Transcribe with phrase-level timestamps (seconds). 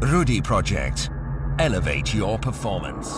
[0.00, 1.10] Rudy Project.
[1.56, 3.08] Elevate your performance.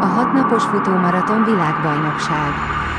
[0.00, 2.52] A hatnapos futómaraton világbajnokság.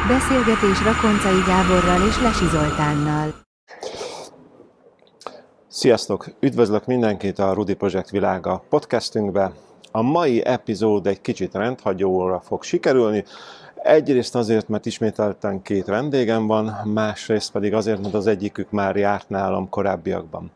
[0.08, 3.34] Beszélgetés Rakoncai Gáborral és Lesi Zoltánnal.
[5.68, 6.26] Sziasztok!
[6.40, 9.52] Üdvözlök mindenkit a Rudy Project Világa podcastünkbe.
[9.92, 13.24] A mai epizód egy kicsit rendhagyóra fog sikerülni.
[13.76, 19.30] Egyrészt azért, mert ismételten két vendégem van, másrészt pedig azért, mert az egyikük már járt
[19.30, 20.52] nálam korábbiakban.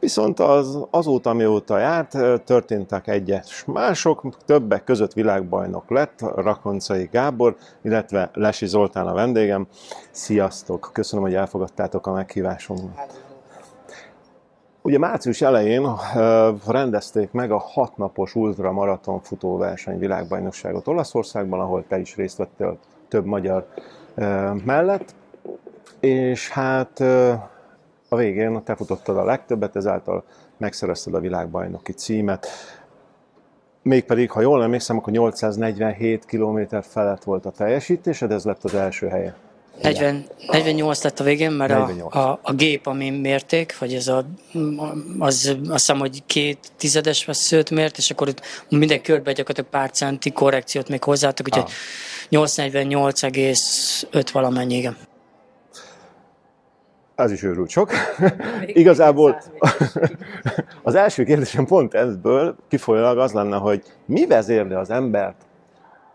[0.00, 8.30] Viszont az, azóta, mióta járt, történtek egyes mások, többek között világbajnok lett Rakoncai Gábor, illetve
[8.32, 9.66] Lesi Zoltán a vendégem.
[10.10, 10.90] Sziasztok!
[10.92, 13.24] Köszönöm, hogy elfogadtátok a meghívásomat.
[14.82, 15.88] Ugye március elején
[16.66, 22.78] rendezték meg a hatnapos ultramaraton futóverseny világbajnokságot Olaszországban, ahol te is részt vettél
[23.08, 23.66] több magyar
[24.64, 25.14] mellett,
[26.00, 27.02] és hát
[28.12, 30.24] a végén te futottad a legtöbbet, ezáltal
[30.56, 32.46] megszerezted a világbajnoki címet.
[33.82, 39.08] Mégpedig, ha jól emlékszem, akkor 847 km felett volt a teljesítésed, ez lett az első
[39.08, 39.34] helye.
[39.82, 44.24] 40, 48 lett a végén, mert a, a, a gép, ami mérték, vagy ez a,
[45.18, 49.90] az azt hiszem, hogy két tizedes veszőt mért, és akkor itt minden körbe gyakorlatilag pár
[49.90, 51.70] centi korrekciót még hozzátok, úgyhogy
[52.30, 52.46] ah.
[52.46, 54.96] 848,5 valamennyi, igen.
[57.20, 57.90] Ez is őrült sok.
[58.66, 59.42] Igazából
[60.82, 65.36] az első kérdésem pont ebből kifolyólag az lenne, hogy mi vezérli az embert,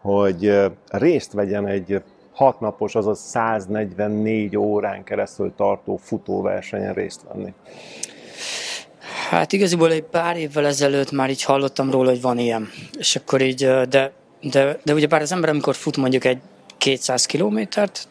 [0.01, 2.01] hogy részt vegyen egy
[2.33, 7.53] hat napos, azaz 144 órán keresztül tartó futóversenyen részt venni?
[9.29, 12.69] Hát igazából egy pár évvel ezelőtt már így hallottam róla, hogy van ilyen.
[12.97, 14.11] És akkor így, de,
[14.41, 16.37] de, de ugye bár az ember, amikor fut mondjuk egy
[16.77, 18.07] 200 kilométert,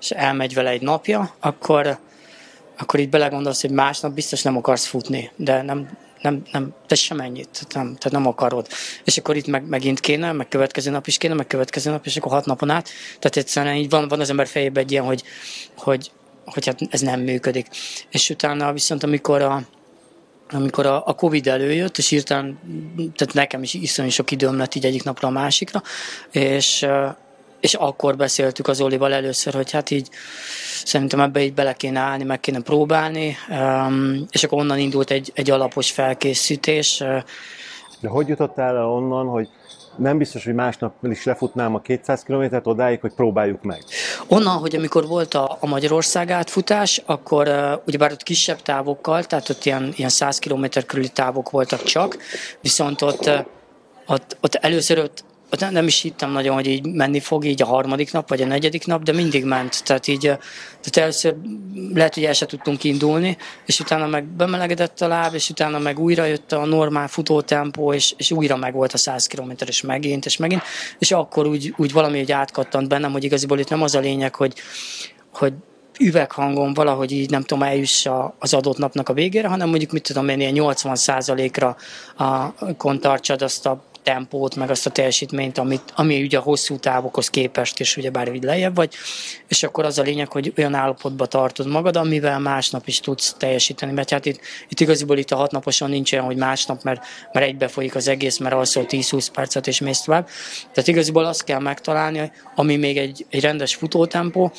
[0.00, 1.98] és elmegy vele egy napja, akkor,
[2.78, 5.88] akkor így belegondolsz, hogy másnap biztos nem akarsz futni, de nem,
[6.20, 8.66] nem, nem, te sem ennyit, nem, tehát nem akarod.
[9.04, 12.16] És akkor itt meg, megint kéne, meg következő nap is kéne, meg következő nap, és
[12.16, 12.88] akkor hat napon át.
[13.18, 15.22] Tehát egyszerűen így van, van az ember fejében egy ilyen, hogy,
[15.76, 16.10] hogy,
[16.44, 17.68] hogy hát ez nem működik.
[18.10, 19.62] És utána viszont amikor a,
[20.50, 22.58] amikor a, a Covid előjött, és írtán,
[22.96, 25.82] tehát nekem is iszonyú sok időm lett így egyik napra a másikra,
[26.30, 26.86] és,
[27.66, 30.08] és akkor beszéltük az Olival először, hogy hát így
[30.84, 33.36] szerintem ebbe így bele kéne állni, meg kéne próbálni,
[34.30, 36.98] és akkor onnan indult egy, egy alapos felkészítés.
[38.00, 39.48] De hogy jutottál el onnan, hogy
[39.96, 43.84] nem biztos, hogy másnap is lefutnám a 200 kilométert odáig, hogy próbáljuk meg.
[44.26, 49.48] Onnan, hogy amikor volt a, a Magyarország átfutás, akkor uh, ugyebár ott kisebb távokkal, tehát
[49.48, 52.16] ott ilyen, ilyen 100 km körüli távok voltak csak,
[52.60, 53.46] viszont ott, uh,
[54.06, 57.66] ott, ott először ott nem, nem is hittem nagyon, hogy így menni fog így a
[57.66, 59.84] harmadik nap, vagy a negyedik nap, de mindig ment.
[59.84, 61.36] Tehát így, tehát először
[61.94, 63.36] lehet, hogy el se tudtunk indulni,
[63.66, 68.14] és utána meg bemelegedett a láb, és utána meg újra jött a normál futótempó, és,
[68.16, 70.62] és újra meg volt a 100 km, és megint, és megint,
[70.98, 74.34] és akkor úgy, úgy valami hogy átkattant bennem, hogy igaziból itt nem az a lényeg,
[74.34, 74.54] hogy,
[75.32, 75.52] hogy
[75.98, 78.06] üveghangon valahogy így nem tudom eljuss
[78.38, 80.96] az adott napnak a végére, hanem mondjuk mit tudom én, ilyen 80
[81.52, 81.76] ra
[82.16, 87.30] a kontartsad azt a tempót, meg azt a teljesítményt, amit, ami ugye a hosszú távokhoz
[87.30, 88.94] képest is ugye bár így lejjebb vagy,
[89.48, 93.92] és akkor az a lényeg, hogy olyan állapotba tartod magad, amivel másnap is tudsz teljesíteni,
[93.92, 97.46] mert hát itt, itt igaziból itt a hat naposan nincs olyan, hogy másnap, mert, mert
[97.46, 100.28] egybe folyik az egész, mert alszol 10-20 percet és mész tovább.
[100.72, 104.52] Tehát igaziból azt kell megtalálni, ami még egy, egy rendes futótempó,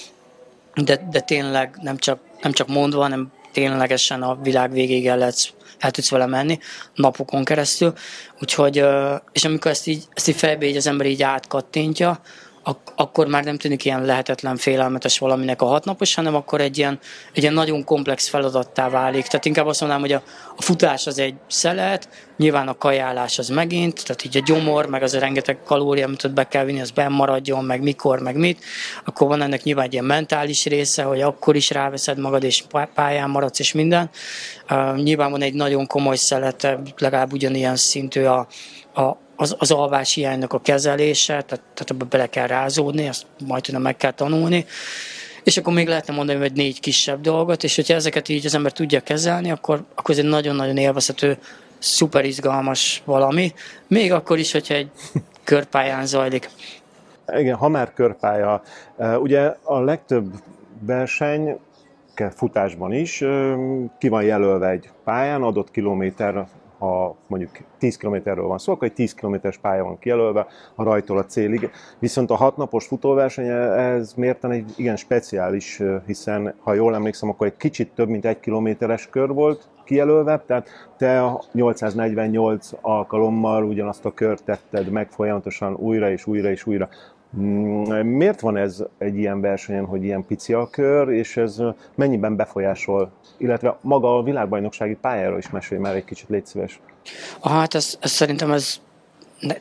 [0.74, 5.56] de, de tényleg nem csak, nem csak mondva, hanem ténylegesen a világ végéig el lehet
[5.80, 6.60] el tudsz vele menni
[6.94, 7.94] napokon keresztül.
[8.42, 8.84] Úgyhogy,
[9.32, 12.22] és amikor ezt így, ezt így fejbe így az ember így átkattintja,
[12.68, 17.00] ak- akkor már nem tűnik ilyen lehetetlen félelmetes valaminek a hatnapos, hanem akkor egy ilyen,
[17.34, 19.28] egy ilyen nagyon komplex feladattá válik.
[19.28, 20.24] Tehát inkább azt mondanám, hogy a,
[20.56, 25.04] a futás az egy szelet, nyilván a kajálás az megint, tehát így a gyomor, meg
[25.04, 28.64] az a rengeteg kalória, amit ott be kell vinni, az maradjon, meg mikor, meg mit.
[29.06, 32.64] Akkor van ennek nyilván egy ilyen mentális része, hogy akkor is ráveszed magad, és
[32.94, 34.10] pályán maradsz, és minden.
[34.70, 38.48] Uh, nyilván van egy nagyon komoly szelete, legalább ugyanilyen szintű a,
[38.94, 43.64] a, az, az alvás hiánynak a kezelése, tehát, tehát ebbe bele kell rázódni, ezt majd
[43.64, 44.66] tudom meg kell tanulni.
[45.44, 48.72] És akkor még lehetne mondani, hogy négy kisebb dolgot, és hogyha ezeket így az ember
[48.72, 51.38] tudja kezelni, akkor, akkor ez egy nagyon-nagyon élvezhető,
[51.80, 53.54] szuper izgalmas valami.
[53.88, 54.90] Még akkor is, hogyha egy
[55.44, 56.50] körpályán zajlik.
[57.38, 58.62] Igen, ha már körpálya.
[59.20, 60.34] Ugye a legtöbb
[60.80, 61.60] verseny
[62.36, 63.24] futásban is
[64.00, 66.48] ki van jelölve egy pályán, adott kilométer
[66.78, 71.18] ha mondjuk 10 kilométerről van szó, akkor egy 10 kilométeres pálya van kijelölve a rajtól
[71.18, 71.70] a célig.
[72.00, 77.58] Viszont a hatnapos futóverseny ez mérten egy igen speciális, hiszen ha jól emlékszem, akkor egy
[77.58, 84.44] kicsit több mint egy kilométeres kör volt kijelölve, tehát te 848 alkalommal ugyanazt a kört
[84.44, 86.90] tetted meg folyamatosan újra és újra és újra.
[87.38, 91.62] Mm, miért van ez egy ilyen versenyen, hogy ilyen pici a kör, és ez
[91.96, 96.80] mennyiben befolyásol, illetve maga a világbajnoksági pályáról is mesélj már egy kicsit, légy szíves.
[97.44, 98.80] Hát ez, ez szerintem ez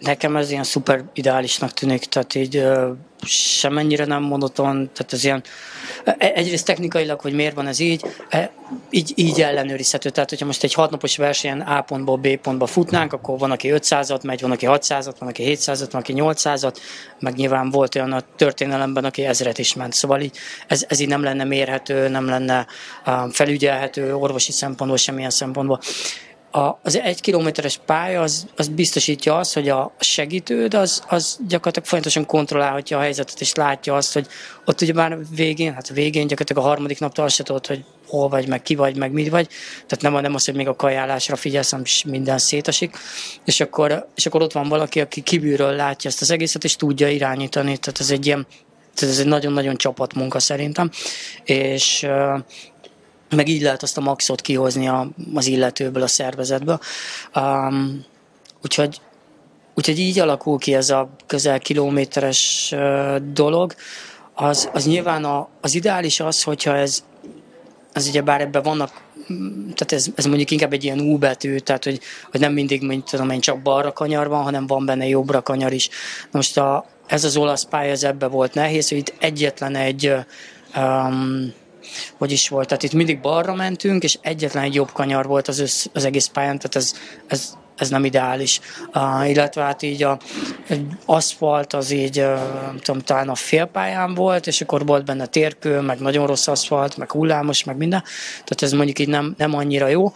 [0.00, 2.64] nekem ez ilyen szuper ideálisnak tűnik, tehát így
[3.26, 5.42] semennyire nem monoton, tehát ez ilyen,
[6.04, 8.50] e, egyrészt technikailag, hogy miért van ez így, e,
[8.90, 10.10] így, így ellenőrizhető.
[10.10, 14.22] Tehát, hogyha most egy hatnapos versenyen A pontból B pontba futnánk, akkor van, aki 500-at
[14.22, 16.76] megy, van, aki 600-at, van, aki 700-at, van, aki 800-at,
[17.20, 19.92] meg nyilván volt olyan a történelemben, aki ezret is ment.
[19.92, 20.36] Szóval így,
[20.66, 22.66] ez, ez így nem lenne mérhető, nem lenne
[23.30, 25.80] felügyelhető orvosi szempontból, semmilyen szempontból
[26.56, 31.88] a, az egy kilométeres pálya az, az biztosítja azt, hogy a segítőd az, az gyakorlatilag
[31.88, 34.26] folyamatosan kontrollálhatja a helyzetet, és látja azt, hogy
[34.64, 38.28] ott ugye már végén, hát végén gyakorlatilag a harmadik naptól azt se tudod, hogy hol
[38.28, 39.48] vagy, meg ki vagy, meg mit vagy.
[39.86, 42.96] Tehát nem, nem az, hogy még a kajálásra figyelsz, hanem minden szétesik.
[43.44, 47.08] És akkor, és akkor ott van valaki, aki kívülről látja ezt az egészet, és tudja
[47.08, 47.76] irányítani.
[47.76, 48.46] Tehát ez egy ilyen,
[48.94, 50.90] tehát ez egy nagyon-nagyon csapatmunka szerintem.
[51.44, 52.06] És
[53.30, 56.80] meg így lehet azt a maxot kihozni a, az illetőből, a szervezetből.
[57.34, 58.04] Um,
[58.62, 59.00] úgyhogy,
[59.74, 63.74] úgyhogy így alakul ki ez a közel kilométeres uh, dolog.
[64.34, 67.04] Az, az nyilván a, az ideális az, hogyha ez,
[67.92, 69.04] az ugye bár ebben vannak
[69.74, 72.00] tehát ez, ez mondjuk inkább egy ilyen U betű, tehát hogy,
[72.30, 75.72] hogy nem mindig, mint tudom én, csak balra kanyar van, hanem van benne jobbra kanyar
[75.72, 75.88] is.
[76.30, 80.12] Most a, ez az olasz pálya, ez ebbe volt nehéz, hogy itt egyetlen egy
[80.76, 81.52] um,
[82.18, 82.68] hogy is volt.
[82.68, 86.26] Tehát itt mindig balra mentünk, és egyetlen egy jobb kanyar volt az, össz, az egész
[86.26, 86.94] pályán, tehát ez,
[87.26, 88.60] ez, ez nem ideális.
[88.94, 90.18] Uh, illetve hát így a
[91.04, 92.38] aszfalt az így, uh,
[92.82, 97.10] tudom, talán a félpályán volt, és akkor volt benne térkő, meg nagyon rossz aszfalt, meg
[97.10, 98.02] hullámos, meg minden.
[98.32, 100.12] Tehát ez mondjuk így nem, nem annyira jó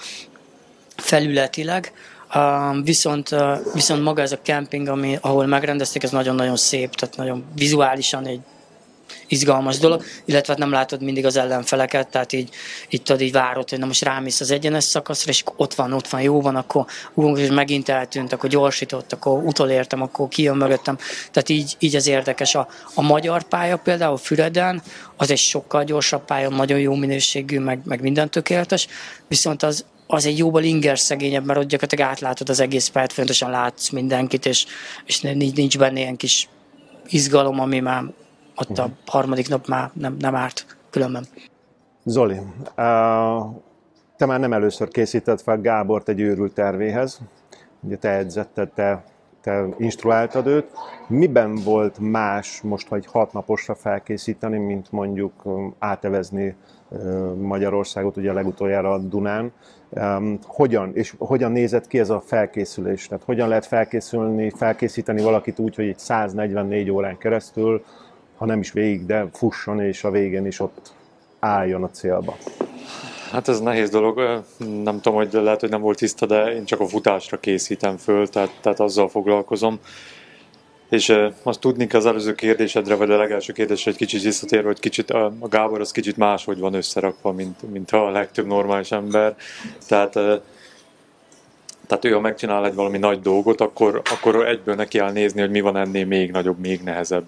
[0.97, 1.93] felületileg.
[2.35, 7.17] Uh, viszont, uh, viszont maga ez a camping, ami, ahol megrendezték, ez nagyon-nagyon szép, tehát
[7.17, 8.41] nagyon vizuálisan egy
[9.31, 12.49] izgalmas dolog, illetve hát nem látod mindig az ellenfeleket, tehát így,
[12.89, 16.09] így tudod, így várod, hogy na most rámész az egyenes szakaszra, és ott van, ott
[16.09, 20.99] van, jó van, akkor ú, és megint eltűnt, akkor gyorsított, akkor utolértem, akkor kijön mögöttem.
[21.31, 22.55] Tehát így, így az érdekes.
[22.55, 24.83] A, a magyar pálya például Füreden,
[25.17, 28.87] az egy sokkal gyorsabb pálya, nagyon jó minőségű, meg, meg minden tökéletes,
[29.29, 33.51] viszont az, az egy jóval inger szegényebb, mert ott gyakorlatilag átlátod az egész pályát, fontosan
[33.51, 34.67] látsz mindenkit, és,
[35.05, 36.49] és nincs benne ilyen kis
[37.09, 38.03] izgalom, ami már
[38.61, 41.25] ott a harmadik nap már nem, nem árt különben.
[42.05, 42.37] Zoli,
[44.17, 47.21] te már nem először készített fel Gábort egy őrült tervéhez.
[47.81, 49.05] Ugye te edzetted, te,
[49.43, 50.71] te instruáltad őt.
[51.09, 55.33] Miben volt más most, hogy hat naposra felkészíteni, mint mondjuk
[55.79, 56.57] átevezni
[57.41, 59.53] Magyarországot, ugye legutoljára a Dunán.
[60.43, 63.07] Hogyan, és hogyan nézett ki ez a felkészülés?
[63.07, 67.85] Tehát hogyan lehet felkészülni, felkészíteni valakit úgy, hogy egy 144 órán keresztül
[68.41, 70.93] ha nem is végig, de fusson, és a végén is ott
[71.41, 72.37] álljon a célba.
[73.31, 74.43] Hát ez nehéz dolog,
[74.83, 78.29] nem tudom, hogy lehet, hogy nem volt tiszta, de én csak a futásra készítem föl,
[78.29, 79.79] tehát, tehát azzal foglalkozom.
[80.89, 84.81] És azt tudni kell az előző kérdésedre, vagy a legelső kérdésre egy kicsit visszatérve, hogy
[84.81, 89.37] kicsit a, Gábor az kicsit máshogy van összerakva, mint, mint a legtöbb normális ember.
[89.89, 90.19] Tehát
[91.87, 95.51] tehát ő, ha megcsinál egy valami nagy dolgot, akkor, akkor egyből neki áll nézni, hogy
[95.51, 97.25] mi van ennél még nagyobb, még nehezebb.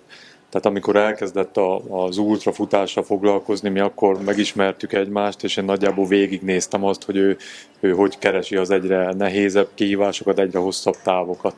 [0.53, 6.85] Tehát amikor elkezdett a, az ultrafutásra foglalkozni, mi akkor megismertük egymást, és én nagyjából végignéztem
[6.85, 7.37] azt, hogy ő,
[7.81, 11.55] ő hogy keresi az egyre nehézebb kihívásokat, egyre hosszabb távokat.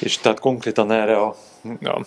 [0.00, 1.36] És tehát konkrétan erre a,
[1.80, 2.06] a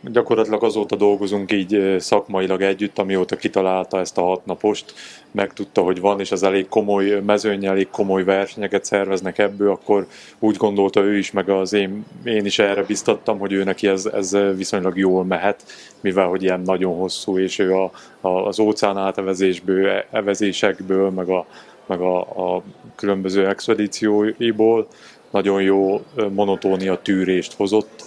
[0.00, 4.94] gyakorlatilag azóta dolgozunk így szakmailag együtt, amióta kitalálta ezt a hatnapost,
[5.30, 10.06] megtudta, hogy van, és az elég komoly mezőny, elég komoly versenyeket szerveznek ebből, akkor
[10.38, 14.06] úgy gondolta ő is, meg az én, én is erre biztattam, hogy ő neki ez,
[14.06, 15.64] ez viszonylag jól mehet,
[16.00, 21.28] mivel hogy ilyen nagyon hosszú, és ő a, a, az óceán átevezésből, e, evezésekből, meg
[21.28, 21.46] a,
[21.86, 22.62] meg a, a
[22.94, 24.86] különböző expedícióiból
[25.30, 26.04] nagyon jó
[26.34, 28.04] monotónia tűrést hozott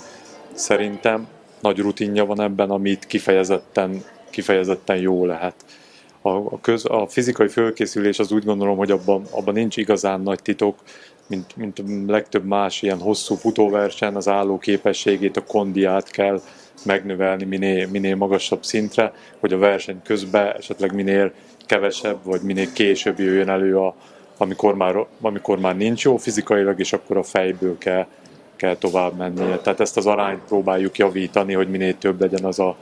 [0.53, 1.27] szerintem,
[1.61, 5.55] nagy rutinja van ebben, amit kifejezetten, kifejezetten jó lehet.
[6.21, 10.41] A, a, köz, a fizikai fölkészülés az úgy gondolom, hogy abban, abban nincs igazán nagy
[10.41, 10.75] titok,
[11.27, 16.41] mint, mint legtöbb más ilyen hosszú futóversen, az álló képességét, a kondiát kell
[16.85, 21.31] megnövelni minél, minél magasabb szintre, hogy a verseny közben esetleg minél
[21.65, 23.95] kevesebb, vagy minél később jöjjön elő a,
[24.37, 28.05] amikor már, amikor már nincs jó fizikailag, és akkor a fejből kell,
[28.59, 29.57] kell tovább mennie.
[29.57, 32.75] Tehát ezt az arányt próbáljuk javítani, hogy minél több legyen az a,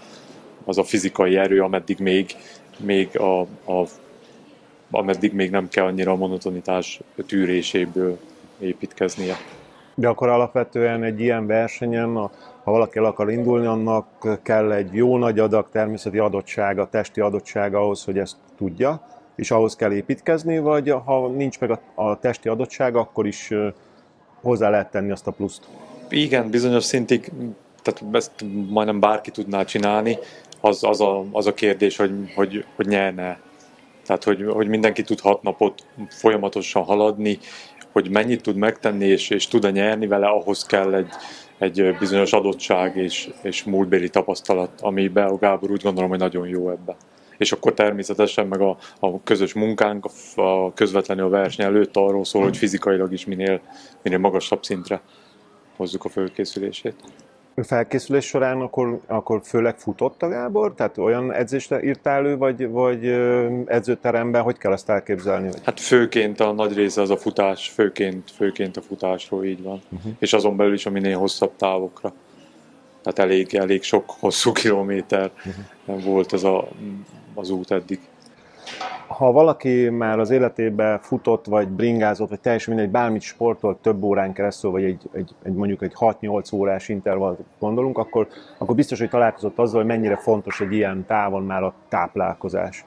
[0.65, 2.35] az a fizikai erő, ameddig még,
[2.77, 3.85] még a, a
[4.91, 8.17] ameddig még nem kell annyira a monotonitás tűréséből
[8.59, 9.35] építkeznie.
[9.95, 12.31] De akkor alapvetően egy ilyen versenyen, ha
[12.63, 14.07] valaki el akar indulni, annak
[14.43, 19.01] kell egy jó nagy adag természeti adottsága, testi adottsága ahhoz, hogy ezt tudja,
[19.35, 23.53] és ahhoz kell építkezni, vagy ha nincs meg a, a testi adottság, akkor is
[24.41, 25.63] hozzá lehet tenni azt a pluszt.
[26.09, 27.31] Igen, bizonyos szintig,
[27.81, 28.31] tehát ezt
[28.69, 30.17] majdnem bárki tudná csinálni,
[30.61, 33.39] az, az, a, az a kérdés, hogy, hogy, hogy nyerne.
[34.05, 37.39] Tehát, hogy, hogy mindenki tud hat napot folyamatosan haladni,
[37.91, 41.09] hogy mennyit tud megtenni, és, és tud-e nyerni vele, ahhoz kell egy,
[41.57, 46.69] egy bizonyos adottság és, és múltbéli tapasztalat, amiben a Gábor úgy gondolom, hogy nagyon jó
[46.69, 46.95] ebben.
[47.37, 52.43] És akkor természetesen meg a, a közös munkánk, a közvetlenül a verseny előtt arról szól,
[52.43, 53.61] hogy fizikailag is minél,
[54.01, 55.01] minél magasabb szintre
[55.75, 56.95] hozzuk a fölkészülését
[57.63, 60.73] felkészülés során akkor, akkor főleg futott a Gábor?
[60.73, 63.05] Tehát olyan edzést írtál elő, vagy, vagy
[63.65, 64.41] edzőteremben?
[64.41, 65.49] Hogy kell ezt elképzelni?
[65.63, 69.81] Hát főként a nagy része az a futás, főként, főként a futásról így van.
[69.89, 70.11] Uh-huh.
[70.19, 72.13] És azon belül is a minél hosszabb távokra.
[73.13, 75.31] Tehát elég, elég sok hosszú kilométer
[75.85, 76.03] uh-huh.
[76.03, 76.67] volt ez a,
[77.33, 77.99] az út eddig
[79.07, 84.33] ha valaki már az életében futott, vagy bringázott, vagy teljesen mindegy, bármit sportolt több órán
[84.33, 89.09] keresztül, vagy egy, egy, egy mondjuk egy 6-8 órás intervallt gondolunk, akkor, akkor biztos, hogy
[89.09, 92.85] találkozott azzal, hogy mennyire fontos egy ilyen távon már a táplálkozás.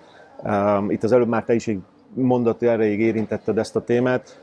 [0.88, 1.80] Itt az előbb már te is egy
[2.14, 4.40] mondat erejéig érintetted ezt a témát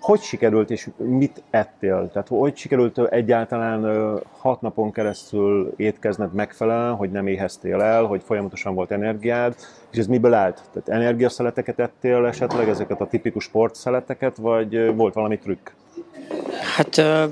[0.00, 2.10] hogy sikerült és mit ettél?
[2.12, 8.74] Tehát hogy sikerült egyáltalán hat napon keresztül étkezned megfelelően, hogy nem éheztél el, hogy folyamatosan
[8.74, 9.54] volt energiád,
[9.90, 10.62] és ez miből állt?
[10.72, 15.70] Tehát energiaszeleteket ettél esetleg, ezeket a tipikus sportszeleteket, vagy volt valami trükk?
[16.76, 17.24] Hát uh,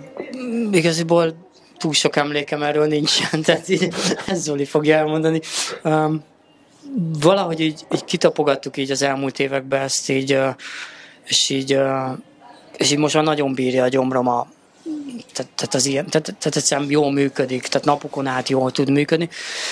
[0.71, 1.35] igaziból
[1.77, 3.89] túl sok emlékem erről nincsen, tehát így,
[4.27, 5.41] ez Zoli fogja elmondani.
[5.85, 6.23] Um,
[7.21, 10.55] valahogy így, így kitapogattuk így az elmúlt években ezt így, uh,
[11.25, 11.79] és így
[12.77, 14.47] és így most már nagyon bírja a gyomrom a,
[15.33, 19.29] tehát, tehát, az ilyen, tehát, tehát egyszerűen jól működik, tehát napokon át jól tud működni.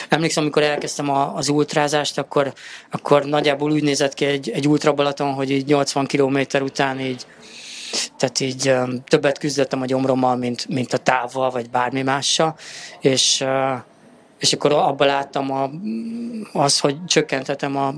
[0.08, 2.52] Emlékszem, amikor elkezdtem a, az ultrázást, akkor,
[2.90, 7.26] akkor nagyjából úgy nézett ki egy, egy ultrabalaton, hogy így 80 km után így
[8.16, 8.72] tehát így
[9.08, 12.56] többet küzdöttem a gyomrommal, mint, mint a távval, vagy bármi mással,
[13.00, 13.44] és,
[14.38, 15.70] és akkor abban láttam a,
[16.52, 17.94] az, hogy csökkentetem a,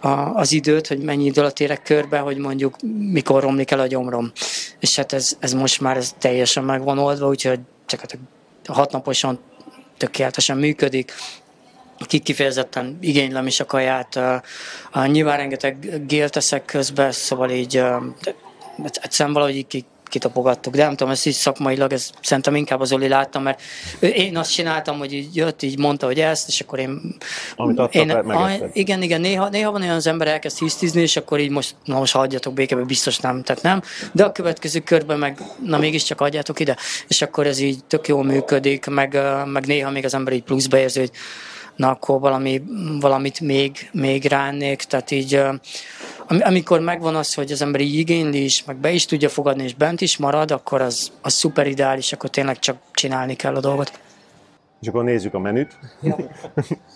[0.00, 3.86] a, az időt, hogy mennyi idő alatt érek körbe, hogy mondjuk mikor romlik el a
[3.86, 4.32] gyomrom.
[4.80, 8.04] És hát ez, ez most már ez teljesen meg van oldva, úgyhogy csak
[8.64, 9.38] hat naposan
[9.96, 11.12] tökéletesen működik.
[12.06, 14.18] Ki kifejezetten igénylem is a kaját.
[14.94, 18.02] Uh, nyilván rengeteg gélt teszek közben, szóval így uh,
[19.02, 23.08] egyszerűen valahogy így kitapogattuk, de nem tudom, ezt így szakmailag, ez szerintem inkább az Oli
[23.08, 23.60] láttam, mert
[24.00, 27.16] én azt csináltam, hogy így jött, így mondta, hogy ezt, és akkor én...
[27.56, 31.16] Amit adtak, én, a, Igen, igen, néha, néha van olyan az ember elkezd hisztizni, és
[31.16, 35.18] akkor így most, na most hagyjatok békebe, biztos nem, tehát nem, de a következő körben
[35.18, 36.76] meg, na mégiscsak adjátok ide,
[37.08, 40.78] és akkor ez így tök jól működik, meg, meg néha még az ember így pluszba
[40.78, 41.10] érzi, hogy
[41.78, 42.62] na akkor valami,
[43.00, 45.40] valamit még, még ránnék, tehát így
[46.28, 49.74] amikor megvan az, hogy az ember így igényli is, meg be is tudja fogadni, és
[49.74, 54.00] bent is marad, akkor az, az szuper ideális, akkor tényleg csak csinálni kell a dolgot.
[54.80, 55.78] És akkor nézzük a menüt.
[56.02, 56.16] Ja.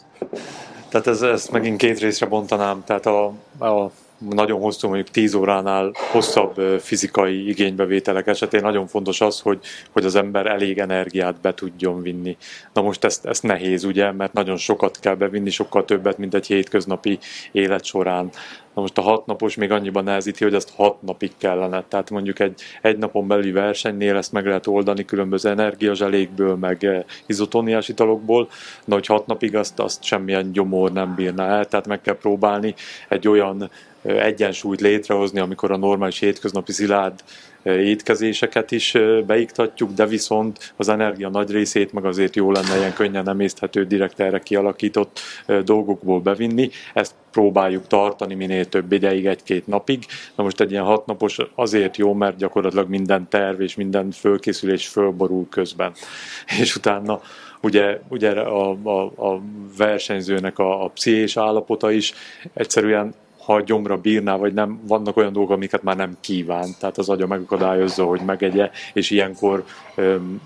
[0.90, 3.24] tehát ez, ezt megint két részre bontanám, tehát a,
[3.58, 3.90] a
[4.30, 9.58] nagyon hosszú, mondjuk 10 óránál hosszabb fizikai igénybevételek esetén nagyon fontos az, hogy,
[9.90, 12.36] hogy az ember elég energiát be tudjon vinni.
[12.72, 16.46] Na most ezt, ezt nehéz, ugye, mert nagyon sokat kell bevinni, sokkal többet, mint egy
[16.46, 17.18] hétköznapi
[17.52, 18.30] élet során.
[18.74, 21.84] Na most a hat napos még annyiban nehezíti, hogy ezt hat napig kellene.
[21.88, 27.88] Tehát mondjuk egy, egy napon belüli versenynél ezt meg lehet oldani különböző energiazselékből, meg izotóniás
[27.88, 28.48] italokból,
[28.84, 32.74] de hogy hat napig azt, azt semmilyen gyomor nem bírna el, tehát meg kell próbálni
[33.08, 33.70] egy olyan
[34.02, 37.20] egyensúlyt létrehozni, amikor a normális hétköznapi szilárd
[37.62, 43.28] étkezéseket is beiktatjuk, de viszont az energia nagy részét meg azért jó lenne ilyen könnyen
[43.28, 45.20] emészthető, direkt erre kialakított
[45.64, 46.70] dolgokból bevinni.
[46.94, 50.04] Ezt próbáljuk tartani minél több ideig, egy-két napig.
[50.34, 55.46] Na most egy ilyen hatnapos azért jó, mert gyakorlatilag minden terv és minden fölkészülés fölborul
[55.48, 55.92] közben.
[56.60, 57.20] És utána
[57.62, 59.40] ugye, ugye a, a, a
[59.76, 62.12] versenyzőnek a, a pszichés állapota is
[62.54, 67.08] egyszerűen ha gyomra bírná, vagy nem, vannak olyan dolgok, amiket már nem kíván, tehát az
[67.08, 70.40] agya megakadályozza, hogy megegye, és ilyenkor öm,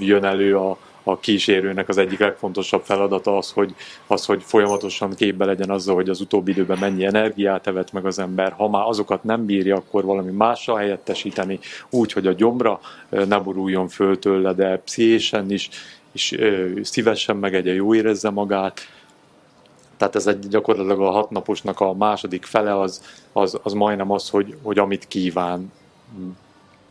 [0.00, 3.74] jön elő a, a kísérőnek az egyik legfontosabb feladata az, hogy,
[4.06, 8.18] az, hogy folyamatosan képbe legyen azzal, hogy az utóbbi időben mennyi energiát evett meg az
[8.18, 8.52] ember.
[8.52, 11.58] Ha már azokat nem bírja, akkor valami mással helyettesíteni,
[11.90, 15.68] úgy, hogy a gyomra ne boruljon föl tőle, de pszichésen is,
[16.12, 16.38] és
[16.82, 18.80] szívesen megegye, jó érezze magát,
[19.98, 23.02] tehát ez egy gyakorlatilag a hatnaposnak a második fele az,
[23.32, 25.72] az, az majdnem az, hogy, hogy amit kíván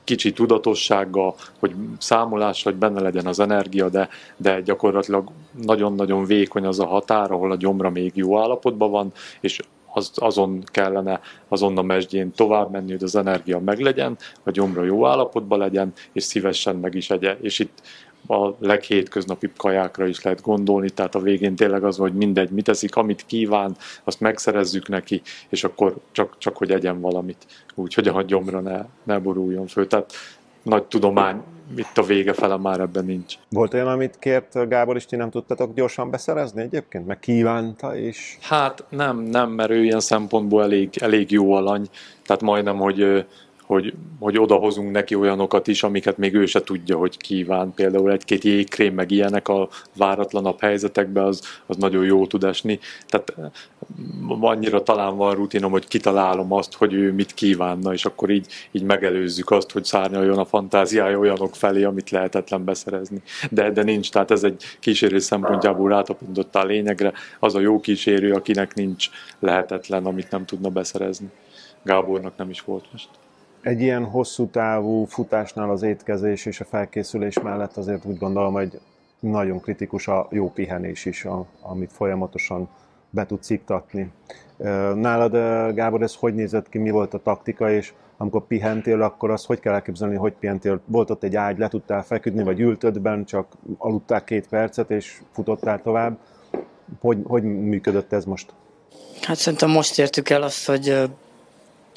[0.03, 5.29] kicsi tudatossággal, hogy számolás, hogy benne legyen az energia, de, de gyakorlatilag
[5.61, 9.59] nagyon-nagyon vékony az a határ, ahol a gyomra még jó állapotban van, és
[9.93, 15.05] az, azon kellene azon a mesdjén tovább menni, hogy az energia meglegyen, a gyomra jó
[15.05, 17.37] állapotban legyen, és szívesen meg is egye.
[17.41, 17.81] És itt
[18.27, 22.96] a leghétköznapi kajákra is lehet gondolni, tehát a végén tényleg az, hogy mindegy, mit teszik,
[22.96, 28.22] amit kíván, azt megszerezzük neki, és akkor csak, csak hogy egyen valamit, úgy, hogy a
[28.22, 29.88] gyomra ne, ne boruljon föl.
[29.88, 30.13] Tehát
[30.62, 31.41] nagy tudomány,
[31.75, 33.36] itt a vége fele már ebben nincs.
[33.50, 37.05] Volt olyan, amit kért Gábor, és ti nem tudtatok gyorsan beszerezni egyébként?
[37.05, 38.38] Meg kívánta is?
[38.41, 41.88] Hát nem, nem, mert ő ilyen szempontból elég, elég jó alany,
[42.25, 43.25] tehát majdnem, hogy
[43.67, 47.74] hogy, hogy odahozunk neki olyanokat is, amiket még ő se tudja, hogy kíván.
[47.74, 52.79] Például egy-két jégkrém, meg ilyenek a váratlanabb helyzetekben, az, az nagyon jó tud esni.
[53.07, 53.36] Tehát
[54.01, 58.47] mm, annyira talán van rutinom, hogy kitalálom azt, hogy ő mit kívánna, és akkor így,
[58.71, 63.21] így megelőzzük azt, hogy szárnyaljon a fantáziája olyanok felé, amit lehetetlen beszerezni.
[63.50, 67.13] De, de nincs, tehát ez egy kísérő szempontjából rátapintotta a lényegre.
[67.39, 69.09] Az a jó kísérő, akinek nincs
[69.39, 71.27] lehetetlen, amit nem tudna beszerezni.
[71.83, 73.07] Gábornak nem is volt most
[73.67, 78.79] egy ilyen hosszú távú futásnál az étkezés és a felkészülés mellett azért úgy gondolom, hogy
[79.19, 82.69] nagyon kritikus a jó pihenés is, a, amit folyamatosan
[83.09, 84.12] be tudsz iktatni.
[84.95, 85.31] Nálad,
[85.74, 89.59] Gábor, ez hogy nézett ki, mi volt a taktika, és amikor pihentél, akkor azt hogy
[89.59, 90.81] kell elképzelni, hogy pihentél?
[90.86, 93.47] Volt ott egy ágy, le tudtál feküdni, vagy ültödben, csak
[93.77, 96.17] aludtál két percet, és futottál tovább?
[97.00, 98.53] Hogy, hogy működött ez most?
[99.21, 101.09] Hát szerintem most értük el azt, hogy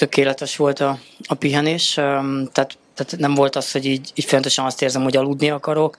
[0.00, 4.82] tökéletes volt a, a pihenés, tehát, tehát nem volt az, hogy így, így folyamatosan azt
[4.82, 5.96] érzem, hogy aludni akarok,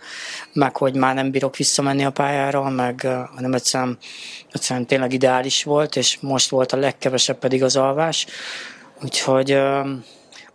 [0.54, 3.98] meg hogy már nem bírok visszamenni a pályára, meg hanem egyszerűen,
[4.52, 8.26] egyszerűen tényleg ideális volt, és most volt a legkevesebb pedig az alvás.
[9.04, 9.58] Úgyhogy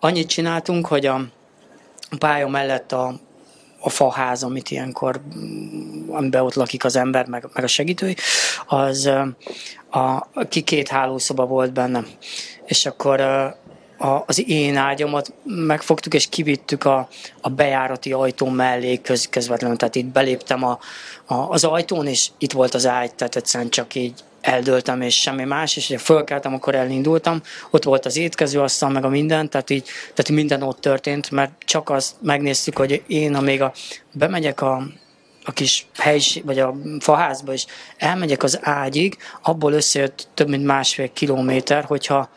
[0.00, 1.20] annyit csináltunk, hogy a
[2.18, 3.14] pálya mellett a,
[3.80, 5.20] a faház, amit ilyenkor,
[6.08, 8.16] amiben ott lakik az ember, meg, meg a segítői,
[8.66, 9.10] az
[9.90, 12.04] a, ki két hálószoba volt benne.
[12.66, 13.20] És akkor
[13.98, 17.08] a, az én ágyamat megfogtuk, és kivittük a,
[17.40, 19.76] a bejárati ajtó mellé köz, közvetlenül.
[19.76, 20.78] Tehát itt beléptem a,
[21.24, 25.44] a, az ajtón, és itt volt az ágy, tehát egyszerűen csak így eldöltem, és semmi
[25.44, 29.70] más, és ugye fölkeltem, akkor elindultam, ott volt az étkező asztal, meg a minden, tehát
[29.70, 33.72] így, tehát minden ott történt, mert csak azt megnéztük, hogy én, amíg a,
[34.12, 34.82] bemegyek a,
[35.44, 37.64] a kis helység, vagy a faházba, és
[37.96, 42.28] elmegyek az ágyig, abból összejött több mint másfél kilométer, hogyha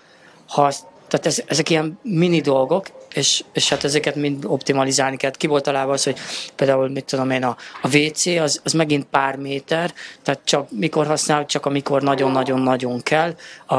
[0.50, 0.72] ha
[1.08, 5.32] tehát ez, ezek ilyen mini dolgok, és, és hát ezeket mind optimalizálni kell.
[5.32, 6.18] Ki volt találva az, hogy
[6.56, 11.08] például, mit tudom én, a, a WC az, az megint pár méter, tehát csak mikor
[11.08, 13.36] használ, csak amikor nagyon-nagyon-nagyon kell.
[13.66, 13.76] A,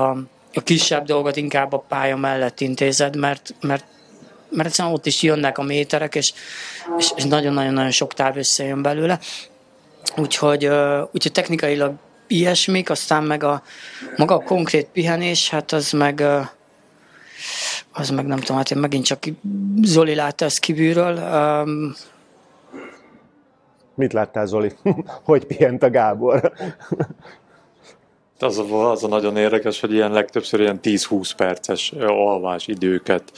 [0.54, 3.84] a kisebb dolgot inkább a pálya mellett intézed, mert, mert
[4.52, 6.32] mert egyszerűen ott is jönnek a méterek, és,
[6.98, 9.18] és, és nagyon-nagyon-nagyon sok táv összejön belőle.
[10.16, 10.66] Úgyhogy,
[11.12, 11.94] úgyhogy technikailag
[12.26, 13.62] ilyesmik, aztán meg a
[14.16, 16.24] maga a konkrét pihenés, hát az meg
[17.92, 19.22] az meg nem tudom, hát én megint csak
[19.82, 21.16] Zoli látta ezt kívülről.
[21.16, 21.94] Um,
[23.94, 24.72] Mit láttál, Zoli?
[25.24, 26.52] hogy pihent a Gábor?
[28.42, 33.32] az, a, az a nagyon érdekes, hogy ilyen legtöbbször ilyen 10-20 perces alvás időket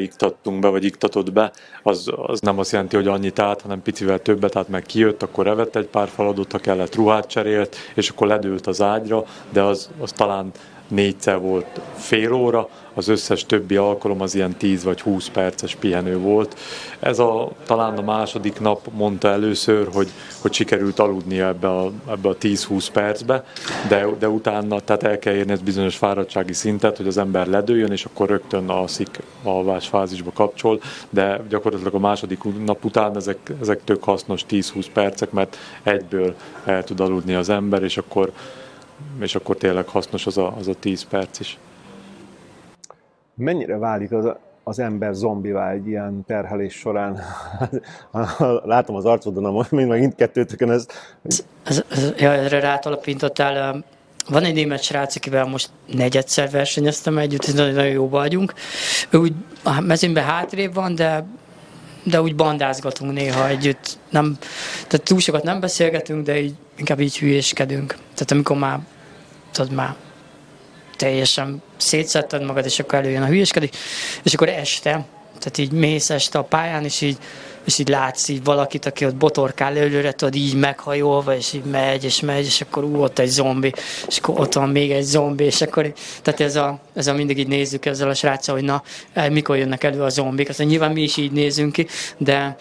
[0.00, 1.52] iktattunk be, vagy iktatott be,
[1.82, 5.46] az, az nem azt jelenti, hogy annyit át, hanem picivel többet, tehát meg kijött, akkor
[5.46, 9.90] evett egy pár feladót, ha kellett, ruhát cserélt, és akkor ledőlt az ágyra, de az,
[10.00, 10.50] az talán
[10.92, 16.18] négyszer volt fél óra, az összes többi alkalom az ilyen 10 vagy 20 perces pihenő
[16.18, 16.58] volt.
[17.00, 20.08] Ez a, talán a második nap mondta először, hogy,
[20.40, 23.44] hogy sikerült aludnia ebbe a, ebbe a 10-20 percbe,
[23.88, 27.92] de, de utána tehát el kell érni ez bizonyos fáradtsági szintet, hogy az ember ledőjön,
[27.92, 33.84] és akkor rögtön alszik alvás fázisba kapcsol, de gyakorlatilag a második nap után ezek, ezek
[33.84, 38.32] tök hasznos 10-20 percek, mert egyből el tud aludni az ember, és akkor
[39.20, 41.58] és akkor tényleg hasznos az a, az a 10 perc is.
[43.34, 44.28] Mennyire válik az,
[44.62, 47.20] az ember zombivá egy ilyen terhelés során?
[48.64, 50.86] Látom az arcodon, mind meg mindkettőtökön ez...
[51.22, 53.84] ez, ez, ez ja, erre rátalapintottál.
[54.28, 58.54] Van egy német srác, akivel most negyedszer versenyeztem együtt, és nagyon, nagyon jó vagyunk.
[59.10, 61.26] Ő úgy a mezőnyben hátrébb van, de
[62.02, 63.98] de úgy bandázgatunk néha együtt.
[64.10, 64.36] Nem,
[64.88, 67.88] tehát túl sokat nem beszélgetünk, de így, inkább így hülyéskedünk.
[67.90, 68.78] Tehát amikor már,
[69.52, 69.94] tudod már
[70.96, 73.76] teljesen szétszetted magad, és akkor előjön a hülyéskedik,
[74.22, 74.90] és akkor este,
[75.38, 77.18] tehát így mész este a pályán, és így
[77.64, 82.04] és így látsz így valakit, aki ott botorkál előre, tudod, így meghajolva, és így megy,
[82.04, 83.72] és megy, és akkor ú, ott egy zombi,
[84.08, 87.38] és akkor ott van még egy zombi, és akkor, tehát ez a, ez a mindig
[87.38, 90.92] így nézzük ezzel a sráccal, hogy na, eh, mikor jönnek elő a zombik, aztán nyilván
[90.92, 91.86] mi is így nézünk ki,
[92.18, 92.56] de,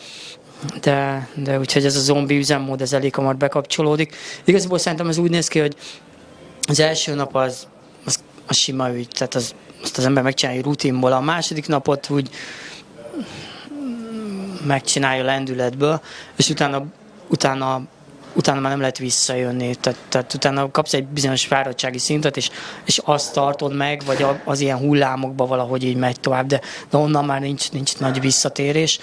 [0.82, 4.16] de, de úgyhogy ez a zombi üzemmód, ez elég hamar bekapcsolódik.
[4.44, 5.76] Igazából szerintem ez úgy néz ki, hogy
[6.72, 7.68] az első nap az,
[8.06, 12.30] az, az sima ügy, tehát az, azt az ember megcsinálja rutinból, a második napot úgy
[14.66, 16.02] megcsinálja lendületből,
[16.36, 16.86] és utána,
[17.28, 17.82] utána
[18.34, 22.50] utána már nem lehet visszajönni, tehát, tehát utána kapsz egy bizonyos fáradtsági szintet, és,
[22.86, 27.26] és azt tartod meg, vagy az ilyen hullámokba valahogy így megy tovább, de, de onnan
[27.26, 29.00] már nincs, nincs nagy visszatérés.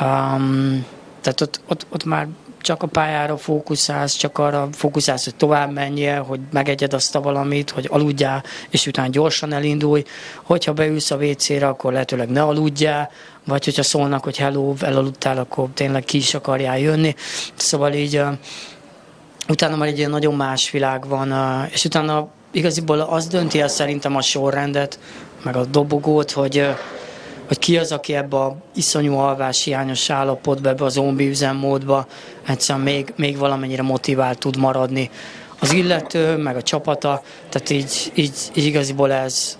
[0.00, 0.86] Um,
[1.20, 2.28] tehát ott, ott, ott már
[2.66, 7.70] csak a pályára fókuszálsz, csak arra fókuszálsz, hogy tovább menjél, hogy megegyed azt a valamit,
[7.70, 10.02] hogy aludjál, és utána gyorsan elindulj.
[10.42, 13.10] Hogyha beülsz a WC-re, akkor lehetőleg ne aludjál,
[13.44, 17.14] vagy hogyha szólnak, hogy hello, elaludtál, akkor tényleg ki is akarjál jönni.
[17.54, 18.22] Szóval így
[19.48, 21.34] utána már egy ilyen nagyon más világ van,
[21.70, 24.98] és utána igaziból az dönti el szerintem a sorrendet,
[25.42, 26.68] meg a dobogót, hogy
[27.46, 32.06] hogy ki az, aki ebbe a iszonyú alváshiányos állapotba, ebbe a zombi üzemmódba
[32.46, 35.10] egyszerűen még, még valamennyire motivált tud maradni.
[35.60, 39.58] Az illető, meg a csapata, tehát így, így, így igaziból ez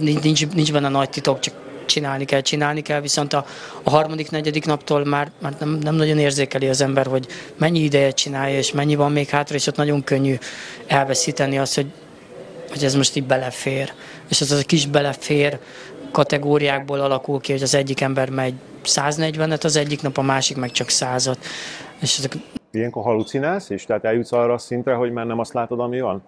[0.00, 1.54] nincs, nincs benne nagy titok, csak
[1.86, 3.46] csinálni kell, csinálni kell, viszont a,
[3.82, 8.10] a harmadik, negyedik naptól már, már nem, nem nagyon érzékeli az ember, hogy mennyi ideje
[8.10, 10.38] csinálja, és mennyi van még hátra, és ott nagyon könnyű
[10.86, 11.86] elveszíteni azt, hogy,
[12.68, 13.92] hogy ez most így belefér.
[14.28, 15.58] És az, az a kis belefér,
[16.12, 20.70] kategóriákból alakul ki, hogy az egyik ember megy 140-et, az egyik nap a másik meg
[20.70, 21.36] csak 100-at.
[22.00, 22.32] És ezek...
[22.70, 23.84] Ilyenkor halucinálsz is?
[23.84, 26.22] Tehát eljutsz arra a szintre, hogy már nem azt látod, ami van?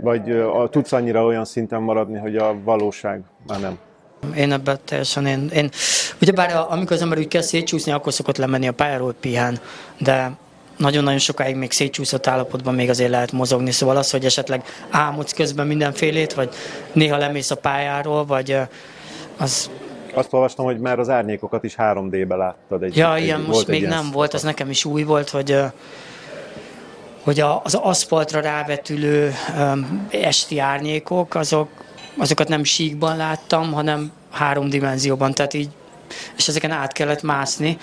[0.00, 3.78] Vagy uh, tudsz annyira olyan szinten maradni, hogy a valóság már nem?
[4.36, 5.70] Én ebben teljesen, én, én
[6.20, 9.58] ugyebár amikor az ember úgy kezd szétcsúszni, akkor szokott lemenni a pályáról pihen,
[9.98, 10.30] de
[10.76, 15.66] nagyon-nagyon sokáig még szétcsúszott állapotban még azért lehet mozogni, szóval az, hogy esetleg álmodsz közben
[15.66, 16.48] mindenfélét, vagy
[16.92, 18.58] néha lemész a pályáról, vagy
[19.36, 19.70] az
[20.14, 22.82] azt olvastam, hogy már az árnyékokat is 3D-be láttad.
[22.82, 25.58] Egy, ja, egy, ilyen most még nem volt, az nekem is új volt, hogy
[27.26, 29.34] hogy az aszfaltra rávetülő
[30.10, 31.68] esti árnyékok, azok,
[32.16, 35.68] azokat nem síkban láttam, hanem három dimenzióban, tehát így,
[36.36, 37.78] és ezeken át kellett mászni.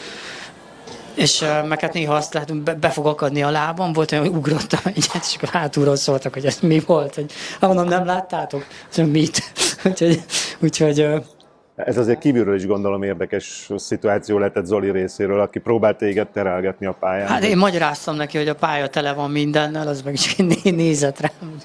[1.13, 4.35] És meg hát néha azt látom, be, be fog akadni a lábam, volt olyan, hogy
[4.35, 8.65] ugrottam egyet, és akkor hátulról szóltak, hogy ez mi volt, hogy ha mondom, nem láttátok?
[8.89, 9.51] Szóval mit?
[9.85, 10.23] úgyhogy,
[10.59, 11.07] úgyhogy
[11.75, 16.95] ez azért kívülről is gondolom érdekes szituáció lehetett Zoli részéről, aki próbált téged terelgetni a
[16.99, 17.27] pályán.
[17.27, 21.55] Hát én magyaráztam neki, hogy a pálya tele van mindennel, az meg csak nézett rám.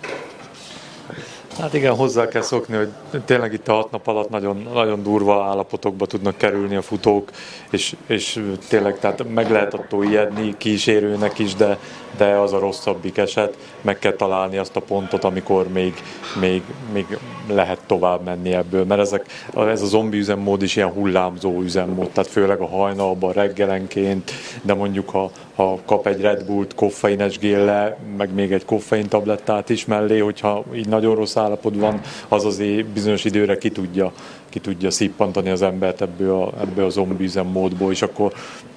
[1.59, 2.89] Hát igen, hozzá kell szokni, hogy
[3.25, 7.31] tényleg itt a hat nap alatt nagyon, nagyon durva állapotokba tudnak kerülni a futók,
[7.71, 11.79] és, és tényleg tehát meg lehet attól ijedni kísérőnek is, de,
[12.17, 16.03] de az a rosszabbik eset, meg kell találni azt a pontot, amikor még,
[16.41, 17.19] még, még
[17.49, 22.31] lehet tovább menni ebből, mert ezek, ez a zombi üzemmód is ilyen hullámzó üzemmód, tehát
[22.31, 24.31] főleg a hajnalban, reggelenként,
[24.63, 29.69] de mondjuk ha, ha kap egy Red Bullt koffeines gélle, meg még egy koffein tablettát
[29.69, 34.13] is mellé, hogyha így nagyon rossz állapot van, az azért bizonyos időre ki tudja,
[34.49, 38.33] ki tudja szippantani az embert ebből a, ebből a üzemmódból, és akkor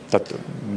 [0.10, 0.34] tehát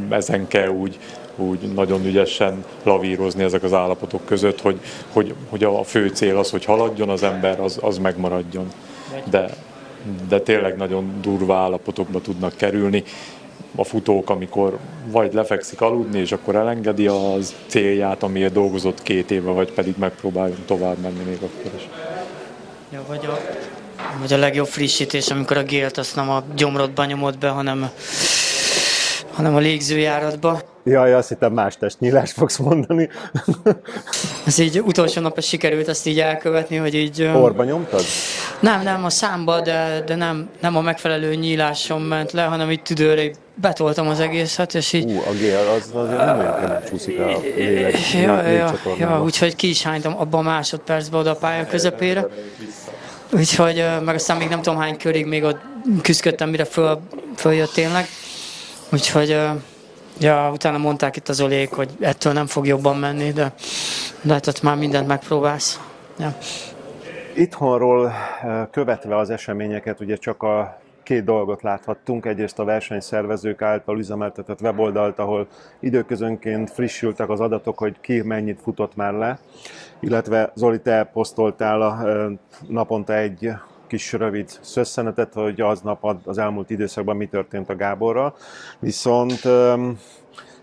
[0.08, 0.98] ezen kell úgy,
[1.36, 4.80] úgy nagyon ügyesen lavírozni ezek az állapotok között, hogy,
[5.12, 8.66] hogy, hogy a fő cél az, hogy haladjon az ember, az, az megmaradjon.
[9.30, 9.56] De,
[10.28, 13.04] de tényleg nagyon durva állapotokba tudnak kerülni.
[13.76, 19.50] A futók, amikor vagy lefekszik aludni, és akkor elengedi az célját, amiért dolgozott két éve,
[19.50, 21.88] vagy pedig megpróbáljon tovább menni még akkor is.
[22.92, 23.38] Ja, vagy a,
[24.20, 27.90] vagy a legjobb frissítés, amikor a gélt azt nem a gyomrodba nyomod be, hanem
[29.34, 30.60] hanem a légzőjáratba.
[30.84, 33.08] Jaj, azt hittem más testnyílás fogsz mondani.
[34.46, 37.22] Ez így utolsó nap sikerült ezt így elkövetni, hogy így...
[37.22, 38.02] Orba nyomtad?
[38.60, 42.82] Nem, nem, a számba, de, de nem, nem a megfelelő nyílásom ment le, hanem így
[42.82, 45.04] tüdőre betoltam az egészet, és így...
[45.04, 49.56] Ú, a gél az azért nem olyan nem csúszik a lélek, ja, ja, ja, úgyhogy
[49.56, 52.26] ki is hánytam abban a másodpercben oda a pálya közepére.
[53.32, 55.60] Úgyhogy, meg aztán még nem tudom hány körig még ott
[56.02, 57.00] küzdöttem, mire föl,
[57.36, 58.06] följött tényleg.
[58.92, 59.36] Úgyhogy
[60.18, 63.52] ja, utána mondták itt az olék, hogy ettől nem fog jobban menni, de
[64.22, 65.80] lehet, hogy már mindent megpróbálsz.
[66.18, 66.36] Ja.
[67.34, 68.12] Itthonról
[68.70, 72.26] követve az eseményeket, ugye csak a két dolgot láthattunk.
[72.26, 75.46] Egyrészt a versenyszervezők által üzemeltetett weboldalt, ahol
[75.80, 79.38] időközönként frissültek az adatok, hogy ki mennyit futott már le,
[80.00, 81.98] illetve Zoli, te posztoltál a,
[82.68, 83.50] naponta egy
[83.94, 88.36] kis rövid szösszenetet, hogy aznap az elmúlt időszakban mi történt a Gáborral.
[88.78, 89.40] Viszont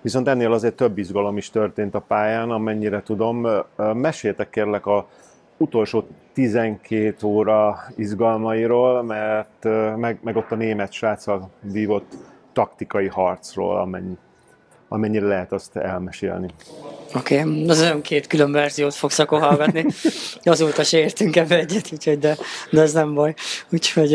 [0.02, 3.48] Viszont ennél azért több izgalom is történt a pályán, amennyire tudom.
[3.94, 5.08] Meséltek kérlek a
[5.58, 9.63] utolsó 12 óra izgalmairól, mert
[9.98, 12.13] meg, meg ott a német sráccal vívott
[12.54, 14.17] taktikai harcról, amennyi,
[14.93, 16.47] amennyire lehet azt elmesélni.
[17.15, 17.67] Oké, okay.
[17.67, 19.86] az olyan két külön verziót fogsz akkor hallgatni.
[20.43, 22.38] Azóta se értünk ebbe egyet, úgyhogy de,
[22.69, 23.34] de ez nem baj.
[23.69, 24.13] Úgyhogy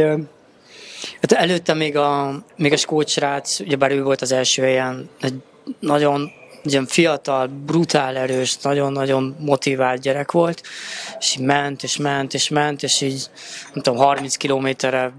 [1.21, 5.35] hát előtte még a, még a skót srác, ugyebár ő volt az első helyen, egy
[5.81, 6.31] nagyon
[6.63, 10.63] ilyen fiatal, brutál erős, nagyon-nagyon motivált gyerek volt,
[11.19, 13.31] és így ment, és ment, és ment, és így,
[13.73, 15.13] nem tudom, 30 kilométerre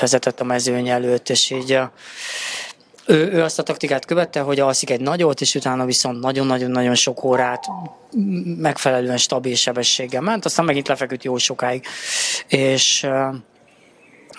[0.00, 1.78] vezetett a mezőny előtt, és így
[3.06, 7.24] ő, ő azt a taktikát követte, hogy alszik egy nagyot, és utána viszont nagyon-nagyon-nagyon sok
[7.24, 7.64] órát
[8.56, 11.84] megfelelően stabil sebességgel ment, aztán megint lefeküdt jó sokáig.
[12.48, 13.06] És,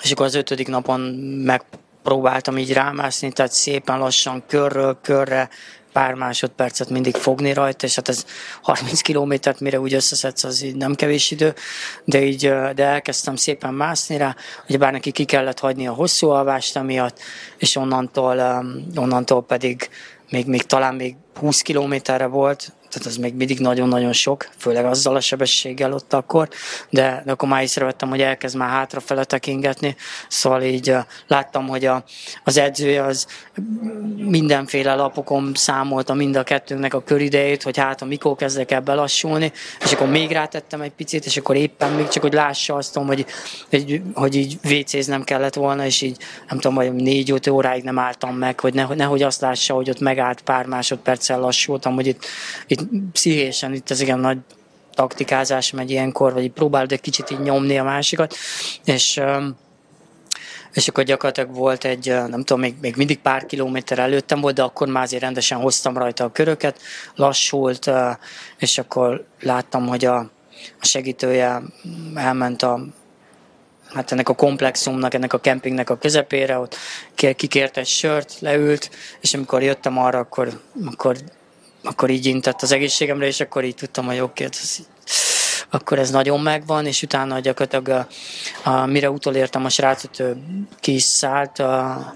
[0.01, 0.99] és akkor az ötödik napon
[1.45, 5.49] megpróbáltam így rámászni, tehát szépen lassan körről körre
[5.93, 8.25] pár másodpercet mindig fogni rajta, és hát ez
[8.61, 11.53] 30 kilométert, mire úgy összeszedsz, az így nem kevés idő,
[12.03, 12.41] de így
[12.75, 17.19] de elkezdtem szépen mászni rá, hogy bár neki ki kellett hagyni a hosszú alvást miatt,
[17.57, 19.89] és onnantól, onnantól pedig
[20.29, 25.15] még, még talán még 20 kilométerre volt, tehát az még mindig nagyon-nagyon sok, főleg azzal
[25.15, 26.49] a sebességgel ott akkor,
[26.89, 29.95] de, de akkor már észrevettem, hogy elkezd már hátrafele tekingetni,
[30.27, 30.95] szóval így
[31.27, 32.03] láttam, hogy a,
[32.43, 33.27] az edzője az
[34.17, 39.51] mindenféle lapokon számolta mind a kettőnknek a köridejét, hogy hát mikor kezdek el belassulni,
[39.83, 43.25] és akkor még rátettem egy picit, és akkor éppen még csak, hogy lássa azt, hogy,
[43.69, 46.17] hogy, hogy így vécéznem kellett volna, és így
[46.49, 49.99] nem tudom, vagy négy-öt óráig nem álltam meg, hogy nehogy, nehogy azt lássa, hogy ott
[49.99, 52.25] megállt pár másodperccel lassultam, hogy itt,
[52.67, 54.37] itt pszichésen itt ez igen nagy
[54.93, 58.35] taktikázás megy ilyenkor, vagy próbálod egy kicsit így nyomni a másikat,
[58.85, 59.21] és
[60.73, 64.63] és akkor gyakorlatilag volt egy, nem tudom, még, még mindig pár kilométer előttem volt, de
[64.63, 66.81] akkor már azért rendesen hoztam rajta a köröket,
[67.15, 67.91] lassult,
[68.57, 70.17] és akkor láttam, hogy a,
[70.79, 71.61] a segítője
[72.15, 72.85] elment a
[73.93, 76.75] hát ennek a komplexumnak, ennek a kempingnek a közepére, ott
[77.35, 78.89] kikért egy sört, leült,
[79.21, 81.17] és amikor jöttem arra, akkor, akkor
[81.83, 84.77] akkor így intett az egészségemre, és akkor így tudtam, hogy oké, ez,
[85.69, 88.07] akkor ez nagyon megvan, és utána gyakorlatilag
[88.63, 90.37] a, a, mire utolértem a srácot, ő
[90.79, 92.15] ki is szállt, a,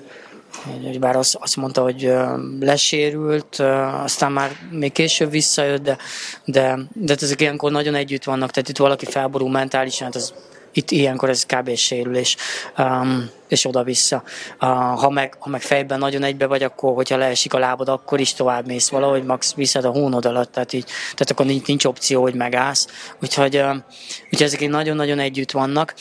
[0.99, 2.13] bár azt, azt mondta, hogy
[2.60, 3.60] lesérült,
[4.03, 5.97] aztán már még később visszajött, de,
[6.45, 10.34] de, de ezek ilyenkor nagyon együtt vannak, tehát itt valaki felborul mentálisan, hát az
[10.77, 11.75] itt ilyenkor ez kb.
[11.75, 12.35] sérülés,
[12.77, 14.23] um, és oda-vissza.
[14.61, 18.19] Uh, ha, meg, ha meg fejben nagyon egybe vagy, akkor, hogyha leesik a lábad, akkor
[18.19, 21.85] is tovább mész valahogy, max viszed a hónod alatt, tehát, így, tehát akkor nincs, nincs
[21.85, 22.87] opció, hogy megállsz.
[23.21, 23.75] Úgyhogy, uh,
[24.23, 25.93] úgyhogy ezek nagyon-nagyon együtt vannak,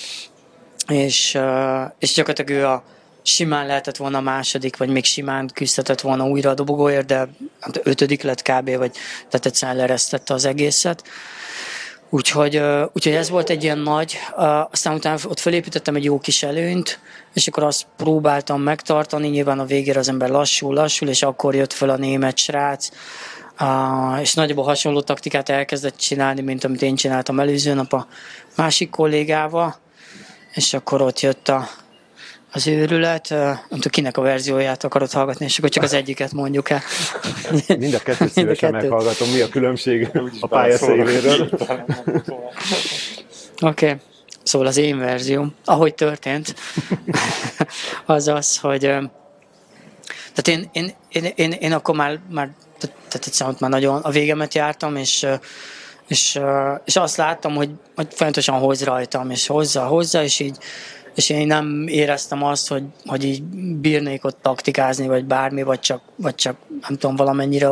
[0.89, 2.83] és, uh, és gyakorlatilag ő a,
[3.23, 7.17] simán lehetett volna második, vagy még simán küzdhetett volna újra a dobogóért, de
[7.61, 8.77] hát ötödik lett kb.
[8.77, 8.93] vagy
[9.29, 11.03] tehát egyszerűen leresztette az egészet.
[12.11, 14.19] Úgyhogy, úgyhogy ez volt egy ilyen nagy,
[14.71, 17.01] aztán utána ott felépítettem egy jó kis előnyt,
[17.33, 21.73] és akkor azt próbáltam megtartani, nyilván a végére az ember lassul, lassul, és akkor jött
[21.73, 22.89] fel a német srác,
[24.21, 28.07] és nagyobb hasonló taktikát elkezdett csinálni, mint amit én csináltam előző nap a
[28.57, 29.77] másik kollégával,
[30.55, 31.69] és akkor ott jött a,
[32.57, 36.71] az őrület, nem tudom, kinek a verzióját akarod hallgatni, és akkor csak az egyiket mondjuk
[36.71, 36.83] el.
[37.79, 40.09] Mind a kettőt szívesen meghallgatom, mi a különbség
[40.41, 41.49] a pálya széléről.
[43.61, 43.95] Oké, okay.
[44.43, 46.55] szóval az én verzióm, ahogy történt,
[48.07, 48.81] az az, hogy
[50.35, 54.55] tehát én, én, én, én, én akkor már, már tehát egyszerűen már nagyon a végemet
[54.55, 55.27] jártam, és
[56.09, 56.41] és,
[56.85, 60.57] és azt láttam, hogy, hogy folyamatosan hoz rajtam, és hozza, hozza, és így
[61.17, 63.43] és én nem éreztem azt, hogy, hogy így
[63.81, 66.57] bírnék ott taktikázni, vagy bármi, vagy csak, vagy csak
[66.89, 67.69] nem tudom, valamennyire